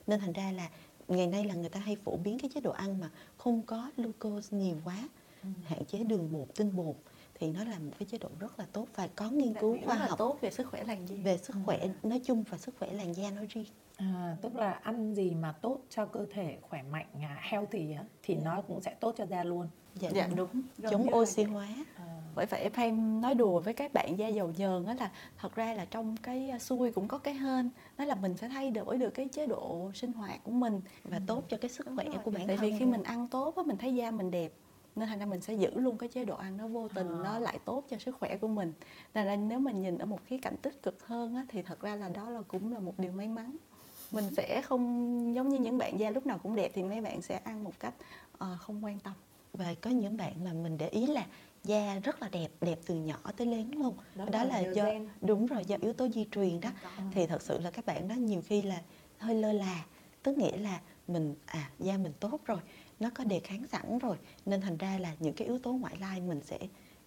nên 0.07 0.21
thành 0.21 0.33
ra 0.33 0.53
là 0.53 0.69
ngày 1.09 1.27
nay 1.27 1.45
là 1.45 1.55
người 1.55 1.69
ta 1.69 1.81
hay 1.81 1.97
phổ 1.97 2.17
biến 2.17 2.39
cái 2.39 2.51
chế 2.55 2.61
độ 2.61 2.71
ăn 2.71 3.01
mà 3.01 3.11
không 3.37 3.63
có 3.63 3.91
glucose 3.97 4.57
nhiều 4.57 4.77
quá 4.85 5.09
ừ. 5.43 5.49
hạn 5.65 5.85
chế 5.85 6.05
đường 6.05 6.33
bột 6.33 6.49
tinh 6.57 6.77
bột 6.77 6.97
thì 7.35 7.51
nó 7.51 7.65
là 7.65 7.79
một 7.79 7.93
cái 7.99 8.09
chế 8.11 8.19
độ 8.19 8.29
rất 8.41 8.59
là 8.59 8.67
tốt 8.73 8.87
và 8.95 9.09
có 9.17 9.31
nghiên 9.31 9.55
cứu 9.55 9.79
khoa 9.85 9.95
học 9.95 10.19
tốt 10.19 10.39
về 10.41 10.51
sức 10.51 10.67
khỏe 10.67 10.85
làn 10.85 11.07
da 11.07 11.17
về 11.25 11.39
sức 11.39 11.57
khỏe 11.65 11.79
ừ. 11.79 11.89
nói 12.03 12.21
chung 12.25 12.45
và 12.51 12.59
sức 12.59 12.75
khỏe 12.79 12.93
làn 12.93 13.15
da 13.15 13.31
nói 13.31 13.47
riêng 13.47 13.65
à, 13.97 14.37
tức 14.43 14.57
là 14.57 14.73
ăn 14.73 15.15
gì 15.15 15.35
mà 15.35 15.53
tốt 15.53 15.79
cho 15.91 16.07
cơ 16.07 16.27
thể 16.31 16.59
khỏe 16.63 16.83
mạnh 16.83 17.07
à, 17.15 17.39
healthy 17.41 17.87
thì. 18.23 18.35
Dạ. 18.35 18.41
nó 18.45 18.63
cũng 18.63 18.81
sẽ 18.81 18.95
tốt 19.01 19.15
cho 19.19 19.27
da 19.27 19.45
luôn 19.45 19.69
dạ, 20.01 20.11
dạ 20.15 20.29
đúng, 20.37 20.63
chống 20.91 21.15
oxy 21.15 21.43
hóa. 21.43 21.69
À. 21.97 22.05
bởi 22.35 22.47
vậy 22.47 22.71
em 22.75 23.21
nói 23.21 23.35
đùa 23.35 23.61
với 23.61 23.75
các 23.75 23.93
bạn 23.93 24.19
da 24.19 24.29
dầu 24.29 24.53
nhờn 24.57 24.87
đó 24.87 24.95
là 25.01 25.11
thật 25.39 25.55
ra 25.55 25.75
là 25.75 25.85
trong 25.85 26.17
cái 26.23 26.53
xui 26.61 26.93
cũng 26.93 27.09
có 27.09 27.19
cái 27.19 27.35
hên. 27.35 27.71
Đó 27.99 28.05
là 28.05 28.15
mình 28.15 28.37
sẽ 28.37 28.49
thay 28.49 28.71
đổi 28.71 28.99
được 28.99 29.11
cái 29.11 29.29
chế 29.29 29.47
độ 29.47 29.91
sinh 29.95 30.13
hoạt 30.13 30.45
của 30.45 30.53
mình 30.53 30.81
và 31.05 31.17
ừ. 31.17 31.23
tốt 31.27 31.45
cho 31.49 31.57
cái 31.57 31.71
sức 31.71 31.87
khỏe 31.97 32.07
của 32.25 32.31
bản 32.31 32.47
thân 32.47 32.57
tại 32.57 32.57
vì 32.57 32.79
khi 32.79 32.85
mình 32.85 33.03
ăn 33.03 33.29
tốt 33.29 33.57
á 33.57 33.63
mình 33.67 33.77
thấy 33.77 33.95
da 33.95 34.11
mình 34.11 34.31
đẹp 34.31 34.53
nên 34.99 35.09
thành 35.09 35.19
ra 35.19 35.27
mình 35.27 35.41
sẽ 35.41 35.55
giữ 35.55 35.71
luôn 35.75 35.99
cái 35.99 36.09
chế 36.09 36.25
độ 36.25 36.37
ăn 36.37 36.57
nó 36.57 36.67
vô 36.67 36.89
tình 36.89 37.09
à. 37.09 37.21
nó 37.25 37.39
lại 37.39 37.59
tốt 37.65 37.85
cho 37.91 37.99
sức 37.99 38.17
khỏe 38.21 38.37
của 38.37 38.49
mình. 38.49 38.73
Nên 39.15 39.27
là 39.27 39.37
nếu 39.37 39.59
mình 39.59 39.81
nhìn 39.81 39.99
ở 39.99 40.07
một 40.07 40.21
khía 40.27 40.39
cạnh 40.39 40.57
tích 40.57 40.83
cực 40.83 41.07
hơn 41.07 41.35
á, 41.35 41.47
thì 41.49 41.63
thật 41.63 41.81
ra 41.81 41.97
là 41.97 42.09
đó 42.09 42.31
là 42.31 42.43
cũng 42.49 42.73
là 42.73 42.79
một 42.79 42.99
điều 42.99 43.13
may 43.13 43.29
mắn. 43.29 43.57
Mình 44.13 44.25
sẽ 44.37 44.63
không 44.63 45.35
giống 45.35 45.49
như 45.49 45.59
những 45.59 45.79
bạn 45.79 45.99
da 45.99 46.11
lúc 46.11 46.27
nào 46.27 46.39
cũng 46.43 46.55
đẹp 46.55 46.71
thì 46.75 46.83
mấy 46.83 47.01
bạn 47.01 47.23
sẽ 47.23 47.41
ăn 47.45 47.65
một 47.65 47.73
cách 47.81 47.95
uh, 48.35 48.61
không 48.61 48.85
quan 48.85 48.99
tâm 48.99 49.13
và 49.53 49.75
có 49.81 49.91
những 49.91 50.17
bạn 50.17 50.45
mà 50.45 50.53
mình 50.53 50.79
để 50.79 50.89
ý 50.89 51.07
là 51.07 51.27
da 51.65 51.99
rất 51.99 52.23
là 52.23 52.29
đẹp 52.29 52.49
đẹp 52.61 52.79
từ 52.87 52.95
nhỏ 52.95 53.19
tới 53.37 53.47
lớn 53.47 53.71
luôn 53.75 53.97
đó, 54.15 54.25
đó 54.25 54.45
là, 54.45 54.61
là 54.63 54.73
do 54.73 54.85
gen. 54.85 55.09
đúng 55.21 55.47
rồi 55.47 55.65
do 55.65 55.77
yếu 55.81 55.93
tố 55.93 56.09
di 56.09 56.27
truyền 56.33 56.61
đó. 56.61 56.71
Ừ. 56.97 57.03
thì 57.13 57.27
thật 57.27 57.43
sự 57.43 57.59
là 57.59 57.71
các 57.71 57.87
bạn 57.87 58.09
đó 58.09 58.15
nhiều 58.15 58.43
khi 58.47 58.63
là 58.63 58.83
hơi 59.19 59.35
lơ 59.35 59.53
là 59.53 59.85
tức 60.23 60.39
nghĩa 60.39 60.57
là 60.57 60.81
mình 61.09 61.35
à 61.47 61.71
da 61.79 61.99
mình 61.99 62.13
tốt 62.21 62.41
rồi 62.45 62.59
nó 63.01 63.11
có 63.15 63.25
đề 63.25 63.41
kháng 63.41 63.67
sẵn 63.73 63.99
rồi 63.99 64.17
nên 64.47 64.61
thành 64.61 64.77
ra 64.77 64.99
là 64.99 65.15
những 65.19 65.35
cái 65.35 65.49
yếu 65.49 65.59
tố 65.59 65.73
ngoại 65.73 65.97
lai 66.01 66.21
mình 66.21 66.41
sẽ 66.45 66.59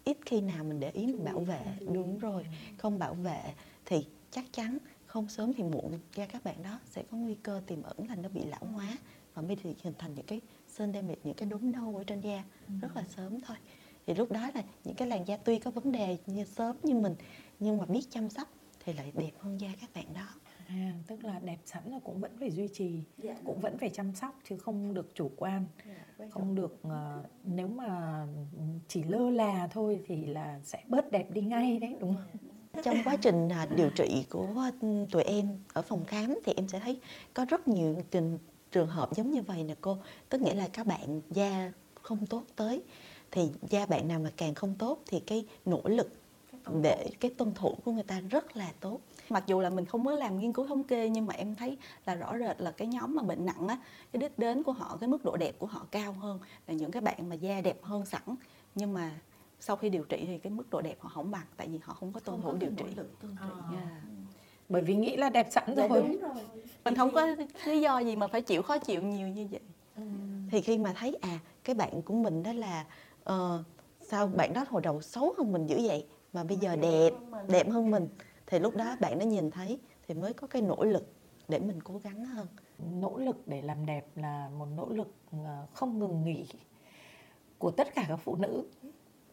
ít 0.04 0.17
khi 0.25 0.41
nào 0.41 0.63
mình 0.63 0.80
để 0.80 0.89
ý 0.91 1.06
mình 1.06 1.23
bảo 1.23 1.39
vệ. 1.39 1.62
đúng 1.93 2.19
rồi 2.19 2.45
không 2.77 2.99
bảo 2.99 3.13
vệ 3.13 3.54
thì 3.86 4.06
chắc 4.32 4.45
chắn 4.54 4.77
không 5.06 5.30
sớm 5.30 5.54
thì 5.54 5.63
muộn. 5.63 5.99
Da 6.15 6.25
các 6.25 6.43
bạn 6.43 6.63
đó 6.63 6.80
sẽ 6.86 7.04
có 7.12 7.17
nguy 7.17 7.36
cơ 7.43 7.62
tiềm 7.67 7.84
ẩn 7.84 7.97
là 8.10 8.15
nó 8.15 8.30
bị 8.30 8.41
lão 8.45 8.65
hóa 8.65 8.97
và 9.34 9.41
mới 9.41 9.56
thì 9.63 9.75
hình 9.84 9.93
thành 9.97 10.15
những 10.15 10.25
cái 10.25 10.41
sơn 10.82 10.94
damage 10.94 11.20
những 11.24 11.34
cái 11.34 11.50
đốm 11.50 11.72
nâu 11.72 11.96
ở 11.96 12.04
trên 12.04 12.22
da 12.22 12.44
rất 12.82 12.96
là 12.96 13.04
sớm 13.15 13.41
thôi. 13.41 13.58
Thì 14.08 14.13
lúc 14.13 14.32
đó 14.32 14.50
là 14.56 14.63
những 14.84 14.96
cái 14.96 15.08
làn 15.08 15.28
da 15.28 15.38
tuy 15.38 15.60
có 15.60 15.72
vấn 15.72 15.91
đề 15.91 16.17
như 16.26 16.46
sớm 16.46 16.76
như 16.84 16.96
mình 16.96 17.15
nhưng 17.60 17.78
mà 17.78 17.86
biết 17.86 18.02
chăm 18.10 18.30
sóc 18.30 18.48
thì 18.86 18.94
lại 18.94 19.12
đẹp 19.15 19.32
hơn 19.39 19.62
da 19.62 19.67
các 19.82 19.89
bạn 19.94 20.06
đó. 20.13 20.28
À, 20.67 20.94
tức 21.08 21.24
là 21.24 21.39
đẹp 21.39 21.58
sẵn 21.65 21.84
là 21.91 22.00
cũng 22.04 22.20
vẫn 22.22 22.32
phải 22.39 22.52
duy 22.52 22.67
trì, 22.67 23.00
dạ. 23.17 23.36
cũng 23.44 23.60
vẫn 23.60 23.78
phải 23.78 23.89
chăm 23.89 24.15
sóc 24.15 24.39
chứ 24.50 24.58
không 24.58 24.94
được 24.94 25.15
chủ 25.15 25.32
quan, 25.36 25.65
dạ, 26.17 26.26
không 26.30 26.56
được 26.56 26.82
uh, 26.88 27.26
nếu 27.44 27.67
mà 27.67 28.26
chỉ 28.88 29.04
lơ 29.04 29.30
là 29.30 29.67
thôi 29.72 30.02
thì 30.06 30.26
là 30.26 30.60
sẽ 30.63 30.84
bớt 30.88 31.12
đẹp 31.12 31.32
đi 31.32 31.41
ngay 31.41 31.80
đấy 31.80 31.96
đúng 32.00 32.15
không? 32.15 32.84
Trong 32.84 32.98
quá 33.04 33.17
trình 33.22 33.48
uh, 33.48 33.78
điều 33.78 33.89
trị 33.89 34.26
của 34.30 34.72
tụi 35.12 35.24
em 35.24 35.60
ở 35.74 35.82
phòng 35.82 36.06
khám 36.06 36.36
thì 36.46 36.54
em 36.56 36.67
sẽ 36.67 36.80
thấy 36.80 37.00
có 37.34 37.46
rất 37.46 37.67
nhiều 37.67 38.02
tình 38.12 38.38
trường 38.72 38.88
hợp 38.88 39.16
giống 39.16 39.32
như 39.32 39.42
vậy 39.42 39.64
nè 39.64 39.76
cô, 39.82 39.98
tức 40.30 40.42
nghĩa 40.42 40.54
là 40.54 40.68
các 40.74 40.88
bạn 40.88 41.22
da 41.30 41.72
không 42.02 42.26
tốt 42.26 42.44
tới. 42.56 42.84
Thì 43.32 43.50
da 43.70 43.86
bạn 43.86 44.08
nào 44.08 44.20
mà 44.20 44.32
càng 44.38 44.54
không 44.54 44.76
tốt 44.80 45.04
thì 45.08 45.20
cái 45.20 45.46
nỗ 45.66 45.82
lực 45.86 46.10
để 46.82 47.10
cái 47.20 47.32
tuân 47.38 47.54
thủ 47.54 47.76
của 47.86 47.92
người 47.92 48.04
ta 48.04 48.20
rất 48.20 48.58
là 48.58 48.72
tốt. 48.80 49.00
Mặc 49.30 49.44
dù 49.48 49.60
là 49.60 49.70
mình 49.70 49.86
không 49.86 50.04
mới 50.04 50.18
làm 50.18 50.40
nghiên 50.40 50.54
cứu 50.54 50.68
thống 50.68 50.84
kê 50.84 51.10
nhưng 51.10 51.26
mà 51.26 51.34
em 51.34 51.56
thấy 51.56 51.78
là 52.06 52.16
rõ 52.16 52.38
rệt 52.38 52.62
là 52.62 52.72
cái 52.72 52.88
nhóm 52.88 53.16
mà 53.16 53.24
bệnh 53.24 53.46
nặng 53.46 53.68
á 53.68 53.78
cái 54.12 54.20
đích 54.20 54.40
đến 54.40 54.64
của 54.64 54.72
họ 54.72 54.98
cái 55.02 55.10
mức 55.10 55.26
độ 55.26 55.38
đẹp 55.38 55.56
của 55.60 55.68
họ 55.68 55.86
cao 55.92 56.14
hơn 56.14 56.40
là 56.68 56.74
những 56.74 56.92
cái 56.92 57.02
bạn 57.02 57.30
mà 57.30 57.36
da 57.36 57.62
đẹp 57.62 57.84
hơn 57.84 58.06
sẵn. 58.06 58.22
Nhưng 58.76 58.94
mà 58.94 59.12
sau 59.60 59.76
khi 59.76 59.90
điều 59.90 60.04
trị 60.04 60.24
thì 60.28 60.38
cái 60.38 60.52
mức 60.52 60.70
độ 60.70 60.82
đẹp 60.82 60.96
họ 61.00 61.10
không 61.14 61.32
bằng 61.32 61.46
tại 61.58 61.68
vì 61.68 61.80
họ 61.84 61.94
không 61.94 62.14
có 62.14 62.20
tuân 62.20 62.42
thủ 62.42 62.54
điều 62.54 62.72
trị. 62.78 62.86
à. 63.40 63.50
yeah. 63.74 64.21
Bởi 64.72 64.82
vì 64.82 64.96
nghĩ 64.96 65.18
là 65.18 65.30
đẹp 65.30 65.48
sẵn 65.52 65.64
dạ, 65.76 65.88
rồi. 65.88 66.02
Đúng 66.02 66.20
rồi. 66.20 66.44
Mình 66.86 66.96
không 66.96 67.12
có 67.14 67.28
lý 67.66 67.82
do 67.82 68.00
gì 68.00 68.16
mà 68.16 68.28
phải 68.28 68.42
chịu 68.42 68.62
khó 68.62 68.78
chịu 68.78 69.02
nhiều 69.02 69.28
như 69.28 69.48
vậy. 69.52 69.62
Ừ. 69.96 70.04
thì 70.52 70.62
khi 70.62 70.78
mà 70.78 70.94
thấy 70.94 71.18
à 71.22 71.40
cái 71.64 71.76
bạn 71.76 72.02
của 72.02 72.14
mình 72.14 72.44
đó 72.44 72.54
là 72.54 72.86
uh, 73.30 73.66
sao 74.02 74.28
bạn 74.28 74.54
đó 74.54 74.66
hồi 74.70 74.82
đầu 74.82 75.02
xấu 75.02 75.34
hơn 75.38 75.52
mình 75.52 75.68
dữ 75.68 75.80
vậy 75.88 76.06
mà 76.34 76.44
bây 76.44 76.58
giờ 76.58 76.76
đẹp 76.76 77.12
đẹp 77.48 77.70
hơn 77.70 77.92
mình. 77.92 78.08
thì 78.48 78.60
lúc 78.60 78.76
đó 78.76 78.96
bạn 79.00 79.20
đã 79.20 79.26
nhìn 79.26 79.52
thấy 79.52 79.80
thì 80.08 80.14
mới 80.14 80.34
có 80.34 80.48
cái 80.48 80.62
nỗ 80.62 80.84
lực 80.84 81.14
để 81.48 81.60
mình 81.60 81.82
cố 81.82 81.98
gắng 82.04 82.26
hơn. 82.26 82.48
Nỗ 83.00 83.18
lực 83.18 83.48
để 83.48 83.62
làm 83.62 83.86
đẹp 83.86 84.06
là 84.16 84.50
một 84.58 84.68
nỗ 84.76 84.90
lực 84.90 85.14
ờ, 85.32 85.66
không 85.74 86.00
ngừng 86.00 86.24
nghỉ 86.24 86.46
của 87.58 87.72
tất 87.72 87.96
cả 87.96 88.06
các 88.08 88.20
phụ 88.24 88.36
nữ 88.36 88.64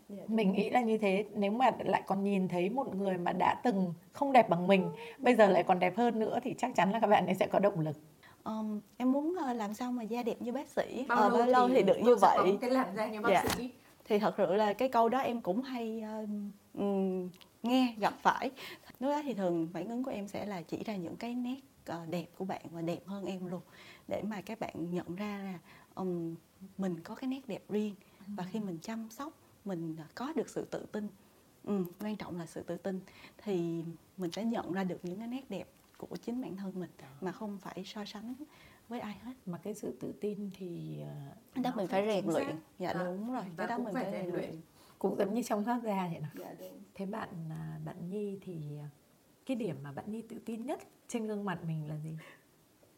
mình 0.09 0.53
nghĩ 0.53 0.71
là 0.71 0.81
như 0.81 0.99
thế. 0.99 1.25
Nếu 1.35 1.51
mà 1.51 1.71
lại 1.79 2.03
còn 2.07 2.25
nhìn 2.25 2.49
thấy 2.49 2.71
một 2.71 2.95
người 2.95 3.19
mà 3.19 3.33
đã 3.33 3.61
từng 3.65 3.95
không 4.13 4.33
đẹp 4.33 4.49
bằng 4.49 4.67
mình 4.67 4.91
bây 5.19 5.35
giờ 5.35 5.49
lại 5.49 5.63
còn 5.63 5.79
đẹp 5.79 5.97
hơn 5.97 6.19
nữa 6.19 6.39
thì 6.43 6.55
chắc 6.59 6.75
chắn 6.75 6.93
là 6.93 7.01
các 7.01 7.07
bạn 7.07 7.27
ấy 7.27 7.35
sẽ 7.35 7.47
có 7.47 7.59
động 7.59 7.81
lực. 7.81 7.97
Um, 8.45 8.81
em 8.97 9.13
muốn 9.13 9.37
uh, 9.51 9.57
làm 9.57 9.75
sao 9.75 9.93
mà 9.93 10.03
da 10.03 10.23
đẹp 10.23 10.43
như 10.43 10.53
bác 10.53 10.69
sĩ? 10.69 11.05
Bao, 11.09 11.31
bao 11.31 11.47
lâu 11.47 11.69
thì, 11.69 11.75
thì 11.75 11.83
được 11.83 11.99
như 12.03 12.17
vậy? 12.17 12.59
cái 12.61 12.71
làn 12.71 12.97
da 12.97 13.07
như 13.07 13.21
bác 13.21 13.31
dạ. 13.31 13.45
sĩ? 13.57 13.71
Thì 14.05 14.19
thật 14.19 14.35
sự 14.37 14.55
là 14.55 14.73
cái 14.73 14.89
câu 14.89 15.09
đó 15.09 15.19
em 15.19 15.41
cũng 15.41 15.63
hay 15.63 16.03
uh, 16.23 16.29
um, 16.75 17.31
nghe 17.63 17.95
gặp 17.99 18.15
phải. 18.23 18.51
Lúc 19.01 19.11
đó 19.11 19.23
thì 19.25 19.35
thường 19.35 19.69
phản 19.73 19.89
ứng 19.89 20.05
của 20.05 20.11
em 20.11 20.29
sẽ 20.29 20.47
là 20.47 20.63
chỉ 20.63 20.85
ra 20.85 20.97
những 20.97 21.17
cái 21.17 21.35
nét 21.35 21.61
uh, 21.93 22.09
đẹp 22.09 22.27
của 22.39 22.45
bạn 22.45 22.63
và 22.71 22.81
đẹp 22.81 23.07
hơn 23.07 23.25
em 23.25 23.47
luôn. 23.47 23.61
Để 24.09 24.23
mà 24.23 24.41
các 24.41 24.61
bạn 24.61 24.91
nhận 24.91 25.17
ra 25.17 25.41
là 25.45 25.59
um, 25.95 26.35
mình 26.79 27.01
có 27.05 27.15
cái 27.15 27.29
nét 27.29 27.41
đẹp 27.47 27.63
riêng. 27.69 27.95
Và 28.27 28.45
khi 28.53 28.61
mình 28.61 28.79
chăm 28.83 29.09
sóc 29.11 29.33
mình 29.65 29.97
có 30.15 30.33
được 30.37 30.49
sự 30.49 30.65
tự 30.65 30.87
tin. 30.93 31.09
Ừ, 31.65 31.85
quan 32.01 32.17
trọng 32.17 32.39
là 32.39 32.47
sự 32.47 32.63
tự 32.63 32.77
tin. 32.77 33.01
Thì 33.45 33.85
mình 34.17 34.31
sẽ 34.31 34.45
nhận 34.45 34.73
ra 34.73 34.85
được 34.85 34.99
những 35.03 35.19
cái 35.19 35.29
nét 35.29 35.51
đẹp 35.51 35.69
của 35.99 36.17
chính 36.17 36.43
bản 36.43 36.57
thân 36.57 36.73
mình 36.75 36.91
mà 37.21 37.33
không 37.33 37.59
phải 37.59 37.83
so 37.87 38.05
sánh 38.05 38.35
với 38.89 39.01
ai 39.01 39.19
hết. 39.25 39.33
Mà 39.47 39.59
cái 39.59 39.75
sự 39.75 39.95
tự 40.01 40.13
tin 40.21 40.51
thì 40.55 41.01
uh, 41.57 41.63
đó 41.63 41.73
mình 41.77 41.87
phải 41.87 42.07
rèn 42.07 42.27
luyện. 42.27 42.57
dạ 42.79 42.91
à, 42.91 43.05
đúng 43.05 43.33
rồi 43.33 43.45
cái 43.57 43.67
đó 43.67 43.79
mình 43.79 43.95
phải 43.95 44.13
rèn 44.13 44.31
luyện. 44.31 44.61
cũng 44.99 45.17
giống 45.19 45.35
như 45.35 45.43
trong 45.43 45.65
thoát 45.65 45.83
ra 45.83 46.09
vậy 46.13 46.21
nào 46.21 46.31
dạ, 46.39 46.55
đúng. 46.59 46.83
thế 46.95 47.07
bạn 47.07 47.29
à, 47.51 47.79
bạn 47.85 48.11
nhi 48.11 48.39
thì 48.43 48.55
à, 48.81 48.89
cái 49.47 49.57
điểm 49.57 49.77
mà 49.83 49.93
bạn 49.93 50.05
nhi 50.13 50.23
tự 50.23 50.39
tin 50.45 50.67
nhất 50.67 50.81
trên 51.09 51.27
gương 51.27 51.45
mặt 51.45 51.59
mình 51.67 51.89
là 51.89 51.97
gì? 52.05 52.11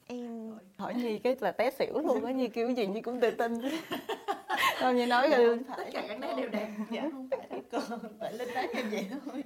Em 0.07 0.59
hỏi 0.77 0.95
nhi 0.95 1.19
cái 1.19 1.37
là 1.41 1.53
té 1.53 1.71
xỉu 1.71 1.99
luôn 1.99 2.25
á 2.25 2.33
nhi 2.33 2.49
kêu 2.49 2.71
gì 2.71 2.87
nhi 2.87 3.01
cũng 3.01 3.21
tự 3.21 3.31
tin 3.31 3.53
không 4.81 4.97
như 4.97 5.07
nói 5.07 5.29
rồi 5.29 5.59
dạ, 5.69 5.75
tất 5.77 5.85
cả 5.93 6.05
các 6.09 6.21
nét 6.21 6.35
đều 6.37 6.49
đẹp. 6.49 6.69
Dạ 6.91 7.09
không 7.13 7.29
phải 7.31 7.63
cô 7.73 7.79
phải 8.21 8.33
linh 8.33 8.55
nói 8.55 8.69
như 8.75 8.83
vậy 8.91 9.07
thôi. 9.25 9.45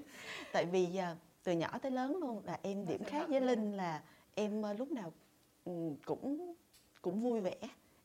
Tại 0.53 0.65
vì 0.65 0.85
uh, 0.85 1.19
từ 1.45 1.53
nhỏ 1.53 1.79
tới 1.83 1.91
lớn 1.91 2.17
luôn 2.21 2.43
là 2.45 2.59
em 2.63 2.87
điểm 2.87 3.05
khác 3.05 3.29
với 3.29 3.41
linh 3.41 3.73
là 3.73 4.03
em 4.35 4.61
uh, 4.61 4.79
lúc 4.79 4.93
nào 4.93 5.13
um, 5.65 5.97
cũng 6.05 6.55
cũng 7.03 7.23
vui 7.23 7.41
vẻ. 7.41 7.57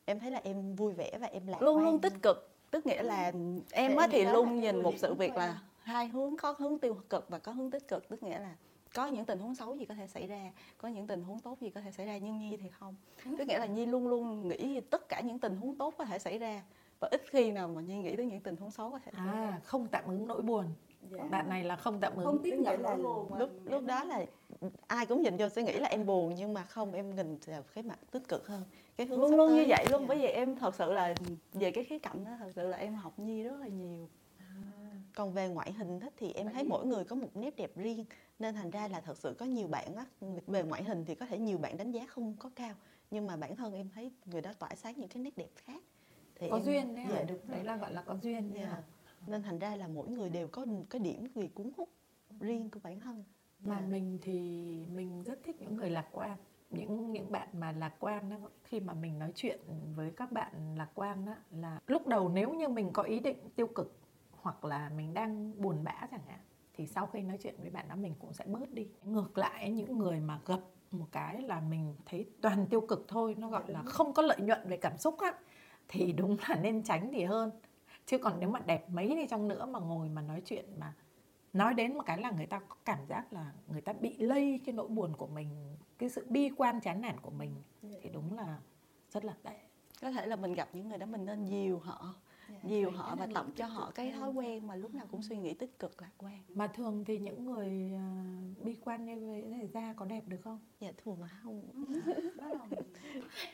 Em 0.04 0.20
thấy 0.20 0.30
là 0.30 0.40
em 0.44 0.74
vui 0.74 0.92
vẻ 0.92 1.18
và 1.20 1.26
em 1.26 1.46
lạc 1.46 1.62
luôn 1.62 1.84
luôn 1.84 2.00
tích 2.00 2.12
cực. 2.22 2.50
Tức 2.70 2.86
nghĩa 2.86 3.02
là 3.02 3.32
em 3.72 3.96
á 3.96 4.08
thì 4.10 4.24
luôn 4.24 4.60
nhìn 4.60 4.82
một 4.82 4.94
sự 4.98 5.14
việc 5.14 5.36
là 5.36 5.58
hai 5.82 6.08
hướng 6.08 6.36
có 6.36 6.54
hướng 6.58 6.78
tiêu 6.78 6.96
cực 7.10 7.28
và 7.28 7.38
có 7.38 7.52
hướng 7.52 7.70
tích 7.70 7.88
cực. 7.88 8.08
Tức 8.08 8.22
nghĩa 8.22 8.38
là 8.38 8.54
có 8.94 9.06
những 9.06 9.24
tình 9.24 9.38
huống 9.38 9.54
xấu 9.54 9.76
gì 9.76 9.84
có 9.84 9.94
thể 9.94 10.06
xảy 10.06 10.26
ra 10.26 10.50
có 10.78 10.88
những 10.88 11.06
tình 11.06 11.22
huống 11.22 11.40
tốt 11.40 11.58
gì 11.60 11.70
có 11.70 11.80
thể 11.80 11.92
xảy 11.92 12.06
ra 12.06 12.18
nhưng 12.18 12.38
nhi 12.38 12.56
thì 12.56 12.68
không. 12.70 12.94
Tức 13.38 13.48
nghĩa 13.48 13.58
là 13.58 13.66
nhi 13.66 13.86
luôn 13.86 14.08
luôn 14.08 14.48
nghĩ 14.48 14.80
tất 14.80 15.08
cả 15.08 15.20
những 15.20 15.38
tình 15.38 15.56
huống 15.56 15.76
tốt 15.76 15.94
có 15.98 16.04
thể 16.04 16.18
xảy 16.18 16.38
ra 16.38 16.62
và 17.00 17.08
ít 17.10 17.22
khi 17.30 17.52
nào 17.52 17.68
mà 17.68 17.80
nhi 17.80 17.98
nghĩ 17.98 18.16
tới 18.16 18.26
những 18.26 18.40
tình 18.40 18.56
huống 18.56 18.70
xấu 18.70 18.90
có 18.90 18.98
thể 18.98 19.12
à 19.16 19.60
không 19.64 19.86
tạm 19.86 20.04
ứng 20.06 20.26
nỗi 20.26 20.42
buồn. 20.42 20.64
Dạ. 21.10 21.24
bạn 21.30 21.48
này 21.48 21.64
là 21.64 21.76
không 21.76 22.00
tạm 22.00 22.16
ứng. 22.16 22.26
Không 22.26 22.42
tiếp 22.42 22.56
nhận 22.58 22.82
là 22.82 22.96
lúc 23.38 23.50
lúc 23.64 23.84
đó 23.86 24.04
là 24.04 24.26
ai 24.86 25.06
cũng 25.06 25.22
nhìn 25.22 25.36
vô 25.36 25.48
sẽ 25.48 25.62
nghĩ 25.62 25.72
là 25.72 25.88
em 25.88 26.06
buồn 26.06 26.34
nhưng 26.36 26.54
mà 26.54 26.64
không 26.64 26.92
em 26.92 27.14
nhìn 27.14 27.38
vào 27.46 27.62
cái 27.74 27.84
mặt 27.84 27.98
tích 28.10 28.28
cực 28.28 28.46
hơn. 28.46 28.62
Cái 28.96 29.06
hướng 29.06 29.20
luôn 29.20 29.36
luôn 29.36 29.54
như 29.54 29.64
vậy 29.68 29.86
luôn. 29.90 30.00
Dạ. 30.00 30.06
bởi 30.08 30.18
vì 30.18 30.26
em 30.26 30.56
thật 30.56 30.74
sự 30.74 30.92
là 30.92 31.14
về 31.52 31.70
cái 31.70 31.84
khía 31.84 31.98
cạnh 31.98 32.24
đó 32.24 32.30
thật 32.38 32.52
sự 32.56 32.68
là 32.68 32.76
em 32.76 32.94
học 32.94 33.18
nhi 33.18 33.42
rất 33.42 33.56
là 33.60 33.68
nhiều. 33.68 34.08
Còn 35.14 35.32
về 35.32 35.48
ngoại 35.48 35.72
hình 35.72 36.00
thì 36.16 36.32
em 36.32 36.48
thấy 36.52 36.64
mỗi 36.64 36.86
người 36.86 37.04
có 37.04 37.16
một 37.16 37.28
nét 37.34 37.56
đẹp 37.56 37.70
riêng 37.76 38.04
nên 38.38 38.54
thành 38.54 38.70
ra 38.70 38.88
là 38.88 39.00
thật 39.00 39.18
sự 39.18 39.34
có 39.38 39.46
nhiều 39.46 39.68
bạn 39.68 39.94
á 39.96 40.04
về 40.46 40.62
ngoại 40.62 40.84
hình 40.84 41.04
thì 41.04 41.14
có 41.14 41.26
thể 41.26 41.38
nhiều 41.38 41.58
bạn 41.58 41.76
đánh 41.76 41.92
giá 41.92 42.06
không 42.06 42.36
có 42.38 42.50
cao 42.54 42.74
nhưng 43.10 43.26
mà 43.26 43.36
bản 43.36 43.56
thân 43.56 43.74
em 43.74 43.88
thấy 43.94 44.12
người 44.24 44.40
đó 44.40 44.50
tỏa 44.58 44.74
sáng 44.74 44.94
những 44.96 45.08
cái 45.08 45.22
nét 45.22 45.36
đẹp 45.36 45.50
khác 45.56 45.82
thì 46.40 46.48
có 46.50 46.56
em- 46.56 46.64
duyên 46.64 46.94
đấy 46.94 47.04
dạ, 47.10 47.16
hả? 47.16 47.24
đúng 47.28 47.38
đấy 47.48 47.64
là 47.64 47.76
gọi 47.76 47.92
là 47.92 48.02
có 48.02 48.16
duyên 48.22 48.52
Dạ. 48.54 48.82
nên 49.26 49.42
thành 49.42 49.58
ra 49.58 49.76
là 49.76 49.88
mỗi 49.88 50.08
người 50.08 50.30
đều 50.30 50.48
có 50.48 50.66
cái 50.90 51.00
điểm 51.00 51.26
gì 51.34 51.48
cuốn 51.48 51.70
hút 51.76 51.88
riêng 52.40 52.70
của 52.70 52.80
bản 52.82 53.00
thân 53.00 53.24
mà 53.64 53.80
Dạ. 53.80 53.86
mình 53.86 54.18
thì 54.22 54.38
mình 54.92 55.22
rất 55.22 55.40
thích 55.44 55.56
những 55.60 55.76
người 55.76 55.90
lạc 55.90 56.06
quan 56.12 56.36
những 56.70 57.12
những 57.12 57.32
bạn 57.32 57.48
mà 57.52 57.72
lạc 57.72 57.94
quan 58.00 58.30
đó, 58.30 58.36
khi 58.64 58.80
mà 58.80 58.94
mình 58.94 59.18
nói 59.18 59.32
chuyện 59.34 59.60
với 59.96 60.10
các 60.10 60.32
bạn 60.32 60.74
lạc 60.78 60.88
quan 60.94 61.24
đó, 61.24 61.34
là 61.50 61.80
lúc 61.86 62.06
đầu 62.06 62.28
nếu 62.28 62.52
như 62.54 62.68
mình 62.68 62.90
có 62.92 63.02
ý 63.02 63.20
định 63.20 63.38
tiêu 63.56 63.66
cực 63.66 63.96
hoặc 64.30 64.64
là 64.64 64.90
mình 64.96 65.14
đang 65.14 65.62
buồn 65.62 65.84
bã 65.84 66.06
chẳng 66.10 66.20
hạn 66.26 66.40
thì 66.74 66.86
sau 66.86 67.06
khi 67.06 67.20
nói 67.22 67.38
chuyện 67.42 67.54
với 67.60 67.70
bạn 67.70 67.88
đó 67.88 67.96
mình 67.96 68.14
cũng 68.18 68.32
sẽ 68.32 68.44
bớt 68.48 68.70
đi 68.70 68.88
ngược 69.04 69.38
lại 69.38 69.70
những 69.70 69.98
người 69.98 70.20
mà 70.20 70.40
gặp 70.46 70.60
một 70.90 71.06
cái 71.12 71.42
là 71.42 71.60
mình 71.60 71.94
thấy 72.06 72.26
toàn 72.40 72.66
tiêu 72.66 72.80
cực 72.80 73.04
thôi 73.08 73.34
nó 73.38 73.48
gọi 73.48 73.64
là 73.66 73.82
không 73.82 74.12
có 74.12 74.22
lợi 74.22 74.40
nhuận 74.40 74.68
về 74.68 74.76
cảm 74.76 74.98
xúc 74.98 75.18
á 75.18 75.32
thì 75.90 76.12
đúng 76.12 76.36
là 76.48 76.54
nên 76.54 76.82
tránh 76.82 77.10
thì 77.12 77.24
hơn. 77.24 77.50
Chứ 78.06 78.18
còn 78.18 78.40
nếu 78.40 78.48
mà 78.48 78.60
đẹp 78.60 78.90
mấy 78.90 79.08
đi 79.08 79.26
chăng 79.26 79.48
nữa 79.48 79.66
mà 79.66 79.78
ngồi 79.78 80.08
mà 80.08 80.22
nói 80.22 80.42
chuyện 80.44 80.64
mà 80.78 80.94
nói 81.52 81.74
đến 81.74 81.94
một 81.94 82.02
cái 82.06 82.18
là 82.18 82.30
người 82.30 82.46
ta 82.46 82.58
có 82.58 82.76
cảm 82.84 83.06
giác 83.06 83.32
là 83.32 83.52
người 83.66 83.80
ta 83.80 83.92
bị 83.92 84.16
lây 84.18 84.60
cái 84.64 84.72
nỗi 84.72 84.88
buồn 84.88 85.16
của 85.16 85.26
mình, 85.26 85.76
cái 85.98 86.08
sự 86.08 86.26
bi 86.28 86.50
quan, 86.56 86.80
chán 86.80 87.00
nản 87.00 87.20
của 87.20 87.30
mình. 87.30 87.54
Thì 88.02 88.10
đúng 88.12 88.36
là 88.36 88.58
rất 89.10 89.24
là 89.24 89.34
tệ. 89.42 89.58
Có 90.02 90.12
thể 90.12 90.26
là 90.26 90.36
mình 90.36 90.54
gặp 90.54 90.68
những 90.72 90.88
người 90.88 90.98
đó 90.98 91.06
mình 91.06 91.24
nên 91.24 91.44
dìu 91.44 91.78
họ 91.78 92.14
dìu 92.64 92.90
họ 92.90 93.16
và 93.16 93.28
tập 93.34 93.46
cho 93.56 93.66
họ 93.66 93.90
cái 93.94 94.12
thói 94.12 94.30
quen 94.30 94.66
mà 94.66 94.74
lúc 94.76 94.94
nào 94.94 95.06
cũng 95.10 95.22
suy 95.22 95.36
nghĩ 95.36 95.54
tích 95.54 95.78
cực 95.78 96.02
lạc 96.02 96.10
quan. 96.18 96.42
Mà 96.48 96.66
thường 96.66 97.04
thì 97.04 97.18
những 97.18 97.44
người 97.44 97.92
à, 97.94 98.04
bi 98.64 98.76
quan 98.84 99.04
như 99.04 99.30
vậy 99.30 99.42
này 99.42 99.68
da 99.74 99.94
có 99.96 100.04
đẹp 100.04 100.22
được 100.26 100.38
không? 100.44 100.58
Dạ 100.80 100.92
thường 101.04 101.22
là 101.22 101.28
không. 101.42 101.62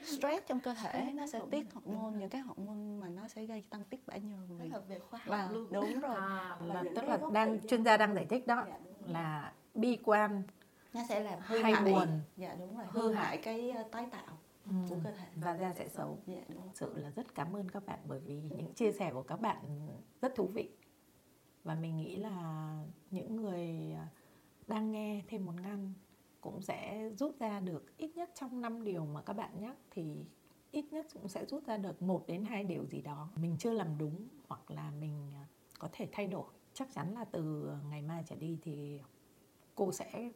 Stress 0.04 0.46
trong 0.46 0.60
cơ 0.60 0.74
thể 0.74 1.12
nó 1.14 1.26
sẽ 1.26 1.40
tiết 1.50 1.66
hormone 1.74 2.18
những 2.18 2.30
cái 2.30 2.40
hormone 2.40 3.00
mà 3.00 3.08
nó 3.08 3.28
sẽ 3.28 3.44
gây 3.44 3.64
tăng 3.70 3.84
tiết 3.84 4.06
bã 4.06 4.16
nhờn 4.16 4.58
về 4.88 4.98
khoa 4.98 5.18
học 5.18 5.28
và 5.28 5.48
luôn. 5.52 5.72
đúng 5.72 6.00
rồi. 6.00 6.16
Là 6.60 6.84
tức 6.96 7.04
là 7.04 7.18
đang 7.32 7.60
chuyên 7.68 7.84
gia 7.84 7.96
đang 7.96 8.14
giải 8.14 8.26
thích 8.26 8.46
đó 8.46 8.64
là 9.06 9.52
bi 9.74 9.98
quan 10.04 10.42
nó 10.92 11.02
sẽ 11.08 11.20
làm 11.20 11.38
hư 11.42 11.58
Hay 11.58 11.72
hại. 11.72 11.92
buồn. 11.92 12.08
dạ 12.36 12.54
đúng 12.58 12.76
rồi. 12.76 12.86
Hư 12.90 13.00
hư 13.02 13.12
hại. 13.12 13.26
hại. 13.26 13.36
cái 13.36 13.70
ờ, 13.70 13.82
tái 13.92 14.06
tạo 14.10 14.38
của 14.88 14.96
cơ 15.04 15.10
thể 15.10 15.26
và 15.36 15.56
da 15.56 15.74
sẽ 15.74 15.88
xấu. 15.88 16.18
Dạ 16.26 16.42
đúng. 16.48 16.56
Rồi. 16.56 16.66
Thực 16.66 16.76
sự 16.76 16.98
là 16.98 17.10
rất 17.10 17.34
cảm 17.34 17.56
ơn 17.56 17.68
các 17.68 17.86
bạn 17.86 17.98
bởi 18.08 18.20
vì 18.20 18.42
những 18.56 18.74
chia 18.74 18.92
sẻ 18.92 19.12
của 19.12 19.22
các 19.22 19.40
bạn 19.40 19.88
rất 20.20 20.34
thú 20.34 20.46
vị. 20.46 20.70
Và 21.64 21.74
mình 21.74 21.96
nghĩ 21.96 22.16
là 22.16 22.78
những 23.10 23.36
người 23.36 23.92
à, 23.96 24.08
đang 24.66 24.92
nghe 24.92 25.22
thêm 25.28 25.44
một 25.46 25.54
ngăn 25.62 25.92
cũng 26.40 26.62
sẽ 26.62 27.10
rút 27.18 27.38
ra 27.38 27.60
được 27.60 27.96
ít 27.96 28.16
nhất 28.16 28.30
trong 28.34 28.60
năm 28.60 28.84
điều 28.84 29.04
mà 29.04 29.22
các 29.22 29.32
bạn 29.32 29.60
nhắc 29.60 29.76
thì 29.90 30.24
ít 30.70 30.84
nhất 30.90 31.06
cũng 31.12 31.28
sẽ 31.28 31.46
rút 31.46 31.66
ra 31.66 31.76
được 31.76 32.02
một 32.02 32.24
đến 32.26 32.44
hai 32.44 32.64
điều 32.64 32.86
gì 32.86 33.00
đó. 33.00 33.28
Mình 33.36 33.56
chưa 33.58 33.72
làm 33.72 33.98
đúng 33.98 34.28
hoặc 34.48 34.70
là 34.70 34.90
mình 34.90 35.32
à, 35.34 35.46
có 35.78 35.88
thể 35.92 36.08
thay 36.12 36.26
đổi. 36.26 36.46
Chắc 36.72 36.92
chắn 36.92 37.14
là 37.14 37.24
từ 37.24 37.72
ngày 37.90 38.02
mai 38.02 38.24
trở 38.26 38.36
đi 38.36 38.58
thì 38.62 39.00
cô 39.74 39.92
sẽ 39.92 40.30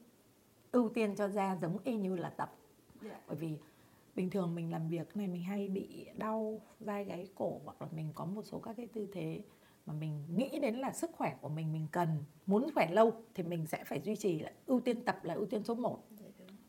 ưu 0.72 0.88
tiên 0.88 1.16
cho 1.16 1.28
da 1.28 1.56
giống 1.56 1.78
y 1.84 1.96
như 1.96 2.16
là 2.16 2.30
tập. 2.30 2.56
Bởi 3.00 3.36
vì 3.36 3.58
bình 4.14 4.30
thường 4.30 4.54
mình 4.54 4.72
làm 4.72 4.88
việc 4.88 5.16
này 5.16 5.26
mình 5.28 5.42
hay 5.42 5.68
bị 5.68 6.06
đau 6.16 6.60
vai 6.80 7.04
gáy 7.04 7.28
cổ 7.34 7.60
hoặc 7.64 7.82
là 7.82 7.88
mình 7.92 8.12
có 8.14 8.24
một 8.24 8.42
số 8.42 8.58
các 8.58 8.76
cái 8.76 8.86
tư 8.86 9.08
thế 9.12 9.42
mà 9.86 9.94
mình 9.94 10.24
nghĩ 10.36 10.58
đến 10.62 10.74
là 10.74 10.92
sức 10.92 11.10
khỏe 11.12 11.36
của 11.40 11.48
mình 11.48 11.72
mình 11.72 11.86
cần, 11.92 12.08
muốn 12.46 12.66
khỏe 12.74 12.90
lâu 12.90 13.12
thì 13.34 13.42
mình 13.42 13.66
sẽ 13.66 13.84
phải 13.84 14.00
duy 14.00 14.16
trì 14.16 14.38
là 14.38 14.52
ưu 14.66 14.80
tiên 14.80 15.04
tập 15.04 15.20
là 15.22 15.34
ưu 15.34 15.46
tiên 15.46 15.64
số 15.64 15.74
1 15.74 15.98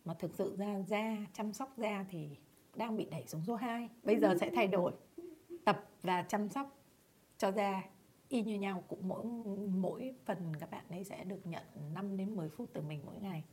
mà 0.06 0.14
thực 0.14 0.36
sự 0.36 0.56
ra 0.56 0.80
da, 0.88 1.18
chăm 1.34 1.54
sóc 1.54 1.78
da 1.78 2.06
thì 2.10 2.30
đang 2.76 2.98
bị 2.98 3.08
đẩy 3.12 3.28
xuống 3.28 3.42
số 3.48 3.56
2 3.56 3.90
bây 4.04 4.20
giờ 4.20 4.36
sẽ 4.40 4.52
thay 4.56 4.68
đổi. 4.68 4.92
Tập 5.66 5.90
và 6.02 6.22
chăm 6.24 6.50
sóc 6.50 6.78
cho 7.38 7.52
da 7.52 7.84
y 8.30 8.44
như 8.44 8.60
nhau 8.60 8.84
cũng 8.88 9.08
mỗi 9.08 9.26
mỗi 9.68 10.16
phần 10.26 10.54
các 10.60 10.72
bạn 10.72 10.86
ấy 10.90 11.04
sẽ 11.04 11.24
được 11.24 11.48
nhận 11.48 11.64
5 11.94 12.18
đến 12.18 12.36
10 12.36 12.50
phút 12.50 12.70
từ 12.74 12.82
mình 12.82 13.02
mỗi 13.06 13.20
ngày. 13.20 13.44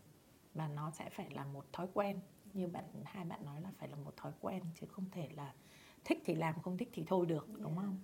Và 0.55 0.68
nó 0.68 0.90
sẽ 0.90 1.11
phải 1.11 1.31
là 1.31 1.44
một 1.44 1.64
thói 1.72 1.87
quen 1.94 2.20
như 2.59 2.66
bạn 2.68 2.85
hai 3.05 3.25
bạn 3.25 3.44
nói 3.44 3.61
là 3.61 3.71
phải 3.79 3.88
là 3.88 3.97
một 3.97 4.16
thói 4.16 4.33
quen 4.40 4.62
chứ 4.81 4.87
không 4.87 5.05
thể 5.11 5.29
là 5.37 5.55
thích 6.05 6.23
thì 6.25 6.35
làm 6.35 6.55
không 6.62 6.77
thích 6.77 6.88
thì 6.92 7.05
thôi 7.07 7.27
được 7.27 7.49
đúng 7.59 7.77
không? 7.77 7.99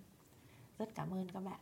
Rất 0.77 0.95
cảm 0.95 1.13
ơn 1.13 1.27
các 1.27 1.39
bạn 1.39 1.59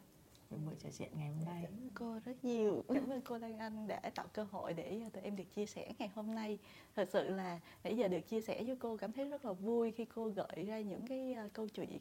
về 0.50 0.58
buổi 0.66 0.76
trò 0.80 0.90
chuyện 0.98 1.12
ngày 1.18 1.28
hôm 1.28 1.46
nay. 1.46 1.68
cô 1.94 2.20
rất 2.26 2.46
nhiều. 2.46 2.84
Cảm 2.88 3.10
ơn 3.10 3.22
cô 3.22 3.38
Lan 3.38 3.58
Anh 3.58 3.88
đã 3.88 4.02
tạo 4.16 4.26
cơ 4.34 4.44
hội 4.52 4.74
để 4.74 5.02
ờ, 5.04 5.10
tụi 5.10 5.24
em 5.24 5.36
được 5.36 5.54
chia 5.56 5.66
sẻ 5.66 5.94
ngày 6.00 6.10
hôm 6.16 6.36
nay. 6.36 6.60
Thật 6.96 7.10
sự 7.14 7.30
là 7.30 7.60
nãy 7.84 7.98
giờ 7.98 8.08
được 8.08 8.28
chia 8.28 8.42
sẻ 8.42 8.64
với 8.64 8.76
cô 8.76 8.98
cảm 8.98 9.12
thấy 9.12 9.30
rất 9.30 9.46
là 9.46 9.54
vui 9.54 9.92
khi 9.92 10.06
cô 10.06 10.28
gợi 10.28 10.66
ra 10.68 10.80
những 10.80 11.08
cái 11.08 11.34
ờ, 11.34 11.50
câu 11.54 11.68
chuyện. 11.68 12.00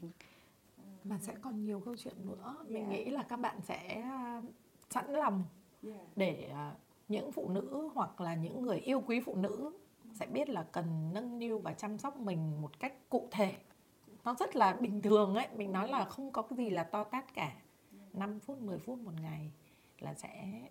Mà 1.03 1.19
sẽ 1.19 1.33
còn 1.41 1.65
nhiều 1.65 1.79
câu 1.85 1.95
chuyện 1.97 2.13
nữa. 2.25 2.65
Mình 2.67 2.89
nghĩ 2.89 3.05
là 3.05 3.23
các 3.23 3.37
bạn 3.37 3.61
sẽ 3.61 4.01
à, 4.01 4.41
sẵn 4.89 5.13
lòng 5.13 5.43
để 6.15 6.53
những 7.07 7.31
phụ 7.31 7.49
nữ 7.49 7.89
hoặc 7.95 8.21
là 8.21 8.35
những 8.35 8.61
người 8.61 8.77
yêu 8.77 9.03
quý 9.07 9.19
phụ 9.25 9.35
nữ 9.35 9.71
sẽ 10.13 10.25
biết 10.25 10.49
là 10.49 10.63
cần 10.71 11.13
nâng 11.13 11.39
niu 11.39 11.59
và 11.59 11.73
chăm 11.73 11.97
sóc 11.97 12.17
mình 12.17 12.61
một 12.61 12.79
cách 12.79 13.09
cụ 13.09 13.27
thể. 13.31 13.55
Nó 14.23 14.35
rất 14.39 14.55
là 14.55 14.73
bình 14.73 15.01
thường 15.01 15.35
ấy 15.35 15.47
mình 15.55 15.71
nói 15.71 15.89
là 15.89 16.05
không 16.05 16.31
có 16.31 16.41
cái 16.41 16.57
gì 16.57 16.69
là 16.69 16.83
to 16.83 17.03
tát 17.03 17.33
cả. 17.33 17.55
5 18.13 18.39
phút 18.39 18.61
10 18.61 18.79
phút 18.79 18.99
một 18.99 19.13
ngày 19.21 19.51
là 19.99 20.13
sẽ 20.13 20.61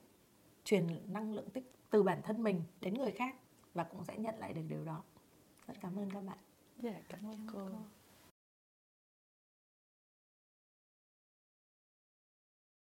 truyền 0.64 0.86
năng 1.12 1.34
lượng 1.34 1.50
tích 1.50 1.72
từ 1.90 2.02
bản 2.02 2.22
thân 2.22 2.42
mình 2.42 2.62
đến 2.80 2.94
người 2.94 3.10
khác 3.10 3.36
và 3.74 3.84
cũng 3.84 4.04
sẽ 4.04 4.18
nhận 4.18 4.38
lại 4.38 4.52
được 4.52 4.62
điều 4.68 4.84
đó. 4.84 5.02
Rất 5.66 5.74
cảm 5.80 5.98
ơn 5.98 6.10
các 6.10 6.24
bạn. 6.24 6.38
Dạ 6.78 7.00
cảm 7.08 7.26
ơn 7.26 7.46
cô 7.52 7.68